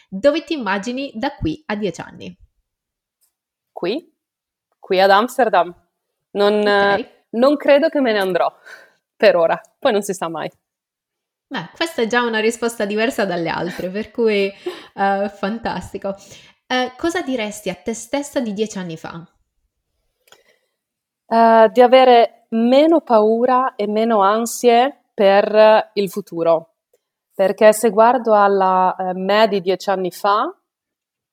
Dove 0.08 0.44
ti 0.44 0.54
immagini 0.54 1.12
da 1.14 1.34
qui 1.34 1.62
a 1.66 1.74
dieci 1.76 2.00
anni? 2.00 2.36
qui, 3.84 4.10
qui 4.78 5.00
ad 5.00 5.10
Amsterdam. 5.10 5.74
Non, 6.30 6.60
okay. 6.60 7.06
non 7.30 7.56
credo 7.56 7.88
che 7.90 8.00
me 8.00 8.12
ne 8.12 8.18
andrò 8.18 8.52
per 9.14 9.36
ora, 9.36 9.60
poi 9.78 9.92
non 9.92 10.02
si 10.02 10.14
sa 10.14 10.28
mai. 10.28 10.50
Beh, 11.46 11.70
questa 11.76 12.02
è 12.02 12.06
già 12.06 12.22
una 12.22 12.40
risposta 12.40 12.86
diversa 12.86 13.26
dalle 13.26 13.50
altre, 13.50 13.90
per 13.90 14.10
cui 14.10 14.50
uh, 14.94 15.28
fantastico. 15.28 16.16
Uh, 16.74 16.90
cosa 16.96 17.22
diresti 17.22 17.70
a 17.70 17.76
te 17.76 17.94
stessa 17.94 18.40
di 18.40 18.52
dieci 18.52 18.78
anni 18.78 18.96
fa? 18.96 19.24
Uh, 21.26 21.70
di 21.70 21.80
avere 21.80 22.46
meno 22.48 23.00
paura 23.00 23.76
e 23.76 23.86
meno 23.86 24.22
ansie 24.22 25.04
per 25.14 25.90
il 25.92 26.10
futuro. 26.10 26.70
Perché 27.32 27.72
se 27.72 27.90
guardo 27.90 28.34
alla 28.34 28.94
me 29.14 29.46
di 29.46 29.60
dieci 29.60 29.88
anni 29.90 30.10
fa, 30.10 30.52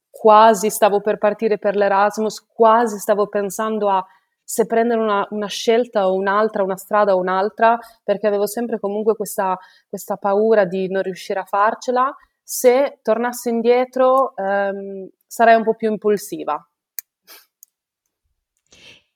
quasi 0.09 0.69
stavo 0.69 0.99
per 1.01 1.17
partire 1.17 1.57
per 1.57 1.75
l'Erasmus, 1.75 2.45
quasi 2.45 2.99
stavo 2.99 3.27
pensando 3.27 3.89
a 3.89 4.05
se 4.43 4.65
prendere 4.65 4.99
una, 4.99 5.25
una, 5.29 5.47
scelta 5.47 6.07
o 6.07 6.15
un'altra, 6.15 6.63
una 6.63 6.75
strada 6.75 7.15
o 7.15 7.19
un'altra, 7.19 7.79
perché 8.03 8.27
avevo 8.27 8.45
sempre 8.45 8.79
comunque 8.79 9.15
questa, 9.15 9.57
questa 9.87 10.17
paura 10.17 10.65
di 10.65 10.87
non 10.89 11.01
riuscire 11.01 11.39
a 11.39 11.45
farcela. 11.45 12.13
Se 12.53 12.99
tornassi 13.01 13.47
indietro 13.47 14.35
ehm, 14.35 15.07
sarei 15.25 15.55
un 15.55 15.63
po' 15.63 15.73
più 15.73 15.89
impulsiva. 15.89 16.61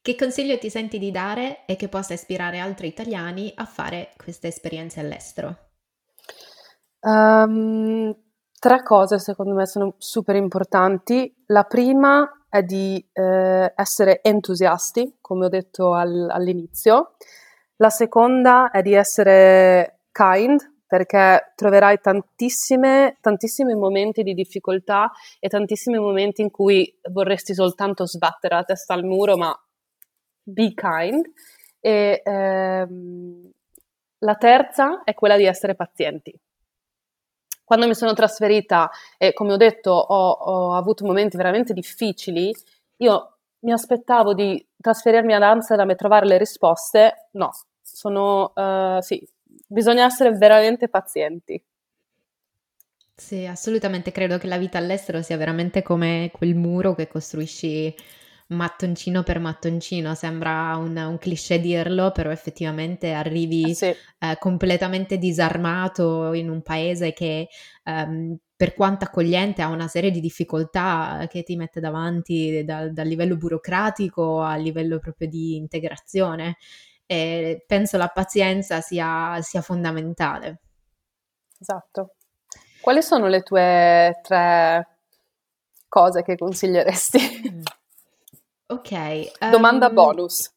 Che 0.02 0.16
consiglio 0.16 0.58
ti 0.58 0.70
senti 0.70 0.98
di 0.98 1.12
dare 1.12 1.66
e 1.66 1.76
che 1.76 1.90
possa 1.90 2.14
ispirare 2.14 2.60
altri 2.60 2.88
italiani 2.88 3.52
a 3.54 3.66
fare 3.66 4.14
queste 4.16 4.48
esperienze 4.48 5.02
all'estero? 5.02 5.58
Um, 7.02 8.16
Tre 8.58 8.84
cose 8.84 9.20
secondo 9.20 9.54
me 9.54 9.68
sono 9.68 9.96
super 9.98 10.38
importanti. 10.38 11.44
La 11.48 11.64
prima 11.64 12.46
è 12.48 12.64
di 12.64 13.06
eh, 13.12 13.74
essere 13.76 14.24
entusiasti, 14.24 15.18
come 15.20 15.48
ho 15.48 15.50
detto 15.50 15.94
al, 15.94 16.30
all'inizio. 16.30 17.16
La 17.76 17.90
seconda 17.90 18.72
è 18.72 18.82
di 18.82 18.94
essere 18.94 20.04
kind, 20.14 20.75
perché 20.88 21.54
troverai 21.56 22.00
tantissime, 22.00 23.18
tantissimi 23.22 23.74
momenti 23.76 24.24
di 24.24 24.34
difficoltà 24.34 25.12
e 25.40 25.48
tantissimi 25.48 25.98
momenti 25.98 26.42
in 26.42 26.52
cui 26.52 26.98
vorresti 27.12 27.54
soltanto 27.54 28.06
sbattere 28.06 28.56
la 28.56 28.64
testa 28.64 28.94
al 28.94 29.04
muro, 29.04 29.38
ma 29.38 29.54
be 30.44 30.74
kind. 30.74 31.26
E 31.80 32.22
ehm, 32.24 33.52
la 34.20 34.36
terza 34.36 35.04
è 35.04 35.14
quella 35.14 35.38
di 35.38 35.46
essere 35.46 35.76
pazienti. 35.76 36.34
Quando 37.64 37.88
mi 37.88 37.96
sono 37.96 38.14
trasferita 38.14 38.90
e 39.18 39.34
come 39.34 39.54
ho 39.54 39.58
detto 39.58 39.92
ho, 39.92 40.30
ho 40.30 40.76
avuto 40.76 41.06
momenti 41.06 41.36
veramente 41.36 41.74
difficili, 41.74 42.54
io 42.98 43.38
mi 43.62 43.72
aspettavo 43.72 44.34
di 44.34 44.64
trasferirmi 44.80 45.34
ad 45.34 45.42
Amsterdam 45.42 45.90
e 45.90 45.96
trovare 45.96 46.28
le 46.28 46.38
risposte, 46.38 47.30
no, 47.32 47.50
sono, 47.82 48.52
uh, 48.54 49.02
sì, 49.02 49.28
bisogna 49.68 50.06
essere 50.06 50.32
veramente 50.32 50.88
pazienti. 50.90 51.62
Sì, 53.18 53.46
assolutamente 53.46 54.12
credo 54.12 54.38
che 54.38 54.48
la 54.48 54.58
vita 54.58 54.78
all'estero 54.78 55.22
sia 55.22 55.38
veramente 55.38 55.82
come 55.82 56.30
quel 56.34 56.54
muro 56.54 56.94
che 56.96 57.08
costruisci 57.08 57.96
mattoncino 58.48 59.24
per 59.24 59.40
mattoncino. 59.40 60.14
Sembra 60.16 60.76
un, 60.76 60.98
un 60.98 61.18
cliché 61.18 61.60
dirlo, 61.60 62.12
però 62.12 62.30
effettivamente 62.30 63.14
arrivi 63.14 63.74
sì. 63.74 63.86
eh, 63.86 63.98
completamente 64.38 65.18
disarmato 65.18 66.34
in 66.34 66.50
un 66.50 66.62
paese 66.62 67.14
che 67.14 67.48
ehm, 67.84 68.38
per 68.56 68.74
quanto 68.74 69.06
accogliente 69.06 69.62
ha 69.62 69.68
una 69.68 69.88
serie 69.88 70.12
di 70.12 70.20
difficoltà 70.20 71.26
che 71.30 71.44
ti 71.44 71.56
mette 71.56 71.80
davanti 71.80 72.64
dal, 72.66 72.92
dal 72.92 73.08
livello 73.08 73.38
burocratico 73.38 74.42
a 74.42 74.56
livello 74.56 75.00
proprio 75.00 75.28
di 75.28 75.56
integrazione 75.56 76.58
e 77.06 77.64
penso 77.68 77.98
la 77.98 78.08
pazienza 78.08 78.82
sia, 78.82 79.42
sia 79.42 79.62
fondamentale. 79.62 80.60
Esatto. 81.60 82.16
Quali 82.82 83.02
sono 83.02 83.28
le 83.28 83.42
tue 83.42 84.20
tre 84.22 84.88
cose 85.88 86.24
che 86.24 86.38
consiglieresti? 86.38 87.52
Mm. 87.52 87.62
Ok. 88.68 88.92
Um, 89.40 89.52
Domanda 89.52 89.90
bonus. 89.90 90.52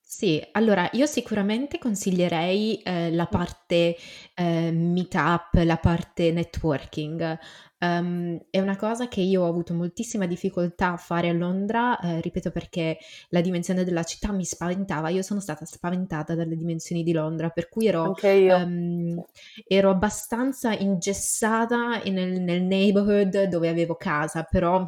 Sì, 0.00 0.44
allora 0.52 0.88
io 0.92 1.06
sicuramente 1.06 1.78
consiglierei 1.78 2.82
eh, 2.82 3.12
la 3.12 3.26
parte 3.26 3.96
eh, 4.34 4.70
meetup, 4.72 5.54
la 5.54 5.76
parte 5.76 6.32
networking. 6.32 7.38
Um, 7.82 8.38
è 8.50 8.60
una 8.60 8.76
cosa 8.76 9.08
che 9.08 9.22
io 9.22 9.42
ho 9.42 9.48
avuto 9.48 9.72
moltissima 9.72 10.26
difficoltà 10.26 10.92
a 10.92 10.96
fare 10.98 11.30
a 11.30 11.32
Londra, 11.32 11.98
eh, 11.98 12.20
ripeto 12.20 12.50
perché 12.50 12.98
la 13.30 13.40
dimensione 13.40 13.84
della 13.84 14.02
città 14.02 14.32
mi 14.32 14.44
spaventava, 14.44 15.08
io 15.08 15.22
sono 15.22 15.40
stata 15.40 15.64
spaventata 15.64 16.34
dalle 16.34 16.56
dimensioni 16.56 17.02
di 17.02 17.12
Londra, 17.12 17.48
per 17.48 17.70
cui 17.70 17.86
ero, 17.86 18.14
um, 18.22 19.24
ero 19.66 19.90
abbastanza 19.90 20.74
ingessata 20.74 22.02
nel, 22.04 22.42
nel 22.42 22.62
neighborhood 22.62 23.44
dove 23.44 23.68
avevo 23.70 23.94
casa, 23.94 24.42
però 24.42 24.86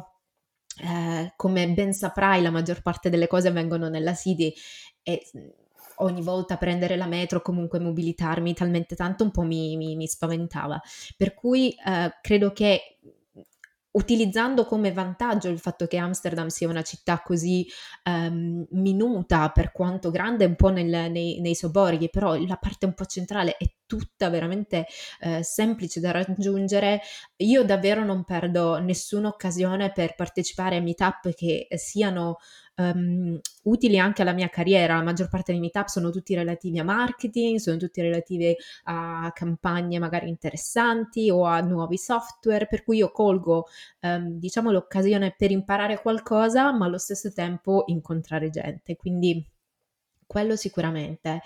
eh, 0.83 1.33
come 1.35 1.69
ben 1.69 1.93
saprai 1.93 2.43
la 2.43 2.51
maggior 2.51 2.83
parte 2.83 3.09
delle 3.09 3.27
cose 3.27 3.47
avvengono 3.47 3.89
nella 3.89 4.13
city 4.13 4.53
e 5.01 5.25
ogni 5.97 6.21
volta 6.21 6.57
prendere 6.57 6.95
la 6.95 7.07
metro, 7.07 7.41
comunque 7.41 7.79
mobilitarmi 7.79 8.53
talmente 8.53 8.95
tanto 8.95 9.23
un 9.23 9.31
po' 9.31 9.43
mi, 9.43 9.75
mi, 9.77 9.95
mi 9.95 10.07
spaventava. 10.07 10.81
Per 11.17 11.33
cui 11.33 11.69
eh, 11.71 12.17
credo 12.21 12.51
che 12.51 12.97
utilizzando 13.93 14.65
come 14.65 14.91
vantaggio 14.91 15.49
il 15.49 15.59
fatto 15.59 15.85
che 15.85 15.97
Amsterdam 15.97 16.47
sia 16.47 16.67
una 16.67 16.81
città 16.81 17.21
così 17.21 17.67
um, 18.05 18.65
minuta 18.71 19.49
per 19.49 19.71
quanto 19.71 20.09
grande 20.09 20.45
un 20.45 20.55
po' 20.55 20.69
nel, 20.69 21.11
nei, 21.11 21.39
nei, 21.39 21.55
sobborghi, 21.55 22.09
però 22.09 22.35
la 22.45 22.57
parte 22.57 22.85
un 22.85 22.93
po' 22.93 23.05
centrale 23.05 23.55
è 23.57 23.65
tutta 23.97 24.29
veramente 24.29 24.87
eh, 25.21 25.43
semplice 25.43 25.99
da 25.99 26.11
raggiungere, 26.11 27.01
io 27.37 27.63
davvero 27.63 28.03
non 28.03 28.23
perdo 28.23 28.79
nessuna 28.79 29.27
occasione 29.27 29.91
per 29.91 30.15
partecipare 30.15 30.77
a 30.77 30.81
meetup 30.81 31.33
che 31.33 31.67
siano 31.75 32.37
um, 32.75 33.39
utili 33.63 33.99
anche 33.99 34.21
alla 34.21 34.33
mia 34.33 34.49
carriera. 34.49 34.95
La 34.95 35.03
maggior 35.03 35.29
parte 35.29 35.51
dei 35.51 35.61
meetup 35.61 35.87
sono 35.87 36.09
tutti 36.09 36.35
relativi 36.35 36.79
a 36.79 36.83
marketing, 36.83 37.57
sono 37.57 37.77
tutti 37.77 38.01
relativi 38.01 38.55
a 38.83 39.31
campagne 39.33 39.99
magari 39.99 40.29
interessanti 40.29 41.29
o 41.29 41.45
a 41.45 41.59
nuovi 41.61 41.97
software, 41.97 42.67
per 42.67 42.83
cui 42.83 42.97
io 42.97 43.11
colgo 43.11 43.67
um, 44.01 44.39
diciamo 44.39 44.71
l'occasione 44.71 45.33
per 45.37 45.51
imparare 45.51 46.01
qualcosa, 46.01 46.71
ma 46.71 46.85
allo 46.85 46.97
stesso 46.97 47.31
tempo 47.31 47.83
incontrare 47.87 48.49
gente. 48.49 48.95
Quindi 48.95 49.45
quello 50.25 50.55
sicuramente. 50.55 51.41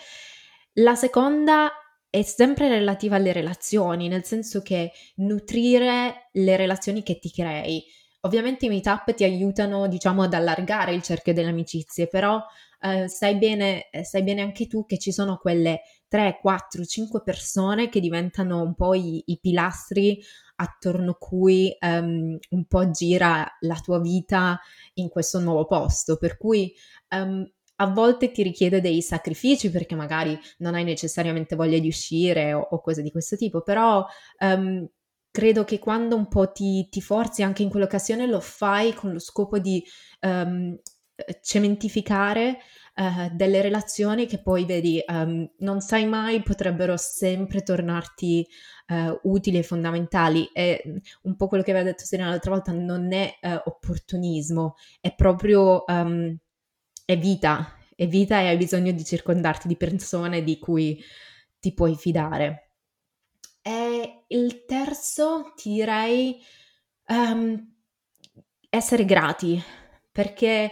La 0.80 0.96
seconda 0.96 1.72
è 2.10 2.22
sempre 2.22 2.68
relativa 2.68 3.18
alle 3.18 3.34
relazioni, 3.34 4.08
nel 4.08 4.24
senso 4.24 4.62
che 4.62 4.92
nutrire 5.18 6.30
le 6.34 6.56
relazioni 6.56 7.04
che 7.04 7.20
ti 7.20 7.30
crei. 7.32 7.84
Ovviamente 8.22 8.66
i 8.66 8.70
meetup 8.70 9.14
ti 9.14 9.24
aiutano, 9.24 9.88
diciamo, 9.88 10.24
ad 10.24 10.34
allargare 10.34 10.94
il 10.94 11.02
cerchio 11.02 11.34
delle 11.34 11.50
amicizie, 11.50 12.08
però 12.08 12.42
eh, 12.80 13.08
sai, 13.08 13.38
bene, 13.38 13.90
eh, 13.90 14.04
sai 14.04 14.24
bene 14.24 14.42
anche 14.42 14.68
tu 14.68 14.86
che 14.86 14.98
ci 14.98 15.12
sono 15.12 15.38
quelle 15.38 15.82
3, 16.08 16.40
4, 16.42 16.84
5 16.84 17.22
persone 17.22 17.90
che 17.90 18.00
diventano 18.00 18.62
un 18.62 18.76
po' 18.76 18.94
i, 18.94 19.24
i 19.28 19.40
pilastri 19.40 20.22
attorno 20.60 21.16
cui 21.20 21.76
um, 21.82 22.38
un 22.50 22.66
po' 22.66 22.90
gira 22.90 23.48
la 23.62 23.76
tua 23.76 24.00
vita 24.00 24.60
in 24.96 25.10
questo 25.10 25.40
nuovo 25.40 25.66
posto. 25.66 26.18
Per 26.18 26.38
cui 26.38 26.74
um, 27.10 27.48
a 27.78 27.88
volte 27.88 28.32
ti 28.32 28.44
richiede 28.44 28.82
dei 28.82 29.02
sacrifici 29.02 29.70
perché 29.70 29.96
magari 29.96 30.38
non 30.60 30.76
hai 30.76 30.84
necessariamente 30.84 31.56
voglia 31.56 31.80
di 31.80 31.88
uscire 31.88 32.54
o, 32.54 32.60
o 32.60 32.82
cose 32.82 33.02
di 33.02 33.12
questo 33.12 33.36
tipo, 33.36 33.62
però 33.62 34.06
um, 34.40 34.88
credo 35.32 35.64
che 35.64 35.80
quando 35.80 36.16
un 36.16 36.28
po' 36.28 36.52
ti, 36.52 36.88
ti, 36.90 37.02
forzi 37.02 37.44
anche 37.44 37.64
in 37.64 37.70
quell'occasione 37.70 38.26
lo 38.26 38.40
fai 38.40 38.94
con 38.94 39.12
lo 39.12 39.20
scopo 39.20 39.60
di 39.60 39.84
um, 40.22 40.76
cementificare 41.42 42.58
uh, 42.96 43.36
delle 43.36 43.62
relazioni 43.62 44.26
che 44.26 44.42
poi 44.42 44.66
vedi, 44.66 45.04
um, 45.08 45.48
non 45.60 45.80
sai 45.82 46.08
mai, 46.08 46.42
potrebbero 46.42 46.98
sempre 46.98 47.62
tornarti 47.62 48.48
uh, 48.88 49.30
utili 49.30 49.60
e 49.60 49.64
fondamentali. 49.64 50.50
E 50.54 51.02
un 51.24 51.36
po' 51.36 51.48
quello 51.48 51.64
che 51.64 51.72
aveva 51.72 51.86
detto 51.86 52.04
Serena 52.04 52.30
l'altra 52.30 52.52
volta 52.52 52.72
non 52.72 53.12
è 53.14 53.38
uh, 53.42 53.62
opportunismo, 53.66 54.76
è 55.00 55.14
proprio 55.14 55.84
um, 55.88 56.36
è 57.08 57.18
vita, 57.18 57.74
è 57.96 58.06
vita 58.06 58.42
e 58.42 58.48
hai 58.48 58.58
bisogno 58.58 58.92
di 58.92 59.06
circondarti 59.06 59.70
di 59.70 59.78
persone 59.78 60.44
di 60.44 60.60
cui 60.60 61.02
ti 61.58 61.74
puoi 61.74 61.96
fidare. 61.96 62.74
E 63.62 64.26
il 64.28 64.66
terzo 64.66 65.54
ti 65.56 65.72
direi 65.72 66.38
um, 67.08 67.76
essere 68.70 69.06
grati, 69.06 69.64
perché 70.12 70.70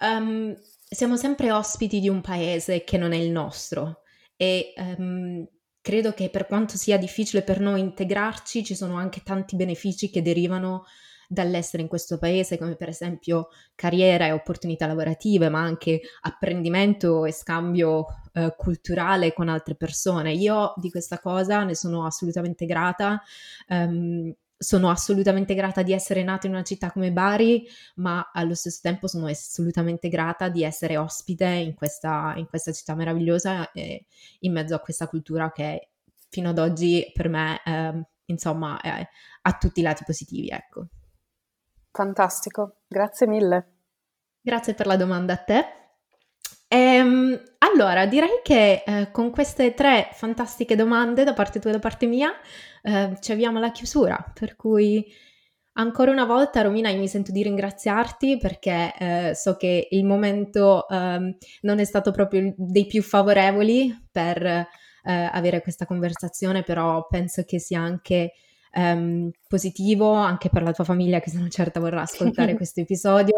um, 0.00 0.54
siamo 0.90 1.16
sempre 1.16 1.50
ospiti 1.50 2.00
di 2.00 2.08
un 2.10 2.20
paese 2.20 2.84
che 2.84 2.98
non 2.98 3.14
è 3.14 3.16
il 3.16 3.30
nostro 3.30 4.02
e 4.36 4.74
um, 4.76 5.48
credo 5.80 6.12
che 6.12 6.28
per 6.28 6.46
quanto 6.46 6.76
sia 6.76 6.98
difficile 6.98 7.40
per 7.40 7.60
noi 7.60 7.80
integrarci, 7.80 8.62
ci 8.62 8.74
sono 8.74 8.96
anche 8.96 9.22
tanti 9.22 9.56
benefici 9.56 10.10
che 10.10 10.20
derivano 10.20 10.84
dall'essere 11.32 11.82
in 11.82 11.88
questo 11.88 12.18
paese, 12.18 12.58
come 12.58 12.76
per 12.76 12.90
esempio 12.90 13.48
carriera 13.74 14.26
e 14.26 14.32
opportunità 14.32 14.86
lavorative, 14.86 15.48
ma 15.48 15.62
anche 15.62 16.00
apprendimento 16.20 17.24
e 17.24 17.32
scambio 17.32 18.06
eh, 18.34 18.54
culturale 18.56 19.32
con 19.32 19.48
altre 19.48 19.74
persone. 19.74 20.34
Io 20.34 20.74
di 20.76 20.90
questa 20.90 21.18
cosa 21.18 21.64
ne 21.64 21.74
sono 21.74 22.04
assolutamente 22.04 22.66
grata. 22.66 23.20
Um, 23.68 24.34
sono 24.58 24.90
assolutamente 24.90 25.54
grata 25.54 25.82
di 25.82 25.92
essere 25.92 26.22
nata 26.22 26.46
in 26.46 26.52
una 26.52 26.62
città 26.62 26.92
come 26.92 27.10
Bari, 27.10 27.66
ma 27.96 28.30
allo 28.32 28.54
stesso 28.54 28.78
tempo 28.80 29.08
sono 29.08 29.26
assolutamente 29.26 30.08
grata 30.08 30.48
di 30.48 30.62
essere 30.62 30.96
ospite 30.96 31.46
in 31.46 31.74
questa, 31.74 32.34
in 32.36 32.46
questa 32.46 32.70
città 32.70 32.94
meravigliosa 32.94 33.72
e 33.72 34.04
in 34.40 34.52
mezzo 34.52 34.76
a 34.76 34.80
questa 34.80 35.08
cultura 35.08 35.50
che 35.50 35.88
fino 36.28 36.50
ad 36.50 36.58
oggi 36.58 37.10
per 37.12 37.28
me, 37.28 37.60
eh, 37.64 38.06
insomma, 38.26 38.80
ha 38.80 39.52
tutti 39.58 39.80
i 39.80 39.82
lati 39.82 40.04
positivi, 40.06 40.48
ecco. 40.48 40.86
Fantastico, 41.92 42.78
grazie 42.88 43.26
mille. 43.26 43.66
Grazie 44.40 44.74
per 44.74 44.86
la 44.86 44.96
domanda 44.96 45.34
a 45.34 45.36
te. 45.36 45.64
Ehm, 46.68 47.38
allora, 47.58 48.06
direi 48.06 48.40
che 48.42 48.82
eh, 48.84 49.10
con 49.12 49.30
queste 49.30 49.74
tre 49.74 50.08
fantastiche 50.12 50.74
domande 50.74 51.22
da 51.22 51.34
parte 51.34 51.60
tua 51.60 51.68
e 51.68 51.74
da 51.74 51.78
parte 51.78 52.06
mia 52.06 52.32
eh, 52.82 53.16
ci 53.20 53.30
avviamo 53.30 53.58
alla 53.58 53.72
chiusura, 53.72 54.32
per 54.32 54.56
cui 54.56 55.06
ancora 55.74 56.10
una 56.10 56.24
volta 56.24 56.62
Romina 56.62 56.88
io 56.88 56.98
mi 56.98 57.08
sento 57.08 57.30
di 57.30 57.42
ringraziarti 57.42 58.38
perché 58.38 58.94
eh, 58.98 59.34
so 59.34 59.56
che 59.56 59.88
il 59.90 60.04
momento 60.06 60.88
ehm, 60.88 61.36
non 61.60 61.78
è 61.78 61.84
stato 61.84 62.10
proprio 62.10 62.54
dei 62.56 62.86
più 62.86 63.02
favorevoli 63.02 64.08
per 64.10 64.42
eh, 64.46 64.66
avere 65.04 65.60
questa 65.60 65.84
conversazione, 65.84 66.62
però 66.62 67.06
penso 67.06 67.44
che 67.44 67.58
sia 67.58 67.80
anche 67.80 68.32
um, 68.74 69.30
positivo 69.48 70.12
anche 70.12 70.48
per 70.48 70.62
la 70.62 70.72
tua 70.72 70.84
famiglia 70.84 71.20
che 71.20 71.30
sono 71.30 71.48
certa 71.48 71.80
vorrà 71.80 72.02
ascoltare 72.02 72.54
questo 72.56 72.80
episodio, 72.80 73.36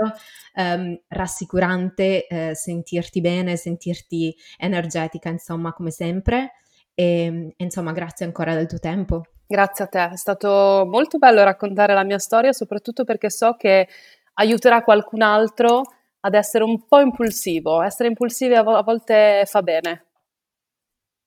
um, 0.54 0.98
rassicurante 1.08 2.26
eh, 2.26 2.54
sentirti 2.54 3.20
bene, 3.20 3.56
sentirti 3.56 4.34
energetica, 4.58 5.28
insomma, 5.28 5.72
come 5.72 5.90
sempre. 5.90 6.52
E, 6.94 7.54
insomma, 7.56 7.92
grazie 7.92 8.24
ancora 8.26 8.54
del 8.54 8.66
tuo 8.66 8.78
tempo. 8.78 9.22
Grazie 9.46 9.84
a 9.84 9.88
te, 9.88 10.10
è 10.10 10.16
stato 10.16 10.84
molto 10.86 11.18
bello 11.18 11.42
raccontare 11.42 11.92
la 11.92 12.04
mia 12.04 12.18
storia, 12.18 12.52
soprattutto 12.52 13.04
perché 13.04 13.30
so 13.30 13.56
che 13.56 13.88
aiuterà 14.34 14.82
qualcun 14.82 15.22
altro 15.22 15.82
ad 16.20 16.34
essere 16.34 16.64
un 16.64 16.86
po' 16.86 17.00
impulsivo. 17.00 17.82
Essere 17.82 18.08
impulsivi 18.08 18.54
a, 18.54 18.62
vo- 18.62 18.76
a 18.76 18.82
volte 18.82 19.44
fa 19.46 19.62
bene. 19.62 20.06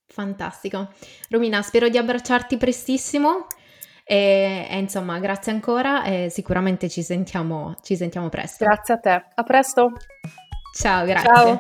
Fantastico. 0.08 0.90
Romina, 1.30 1.62
spero 1.62 1.90
di 1.90 1.98
abbracciarti 1.98 2.58
prestissimo 2.58 3.48
e, 4.08 4.68
e, 4.70 4.78
insomma, 4.80 5.20
grazie 5.20 5.52
ancora 5.52 6.06
e 6.06 6.30
sicuramente 6.30 6.88
ci 6.88 7.04
sentiamo, 7.04 7.76
ci 7.82 7.98
sentiamo 7.98 8.30
presto. 8.30 8.64
Grazie 8.64 8.94
a 8.94 8.98
te. 8.98 9.26
A 9.36 9.44
presto. 9.44 9.92
Ciao, 10.74 11.06
grazie. 11.06 11.34
Ciao. 11.34 11.60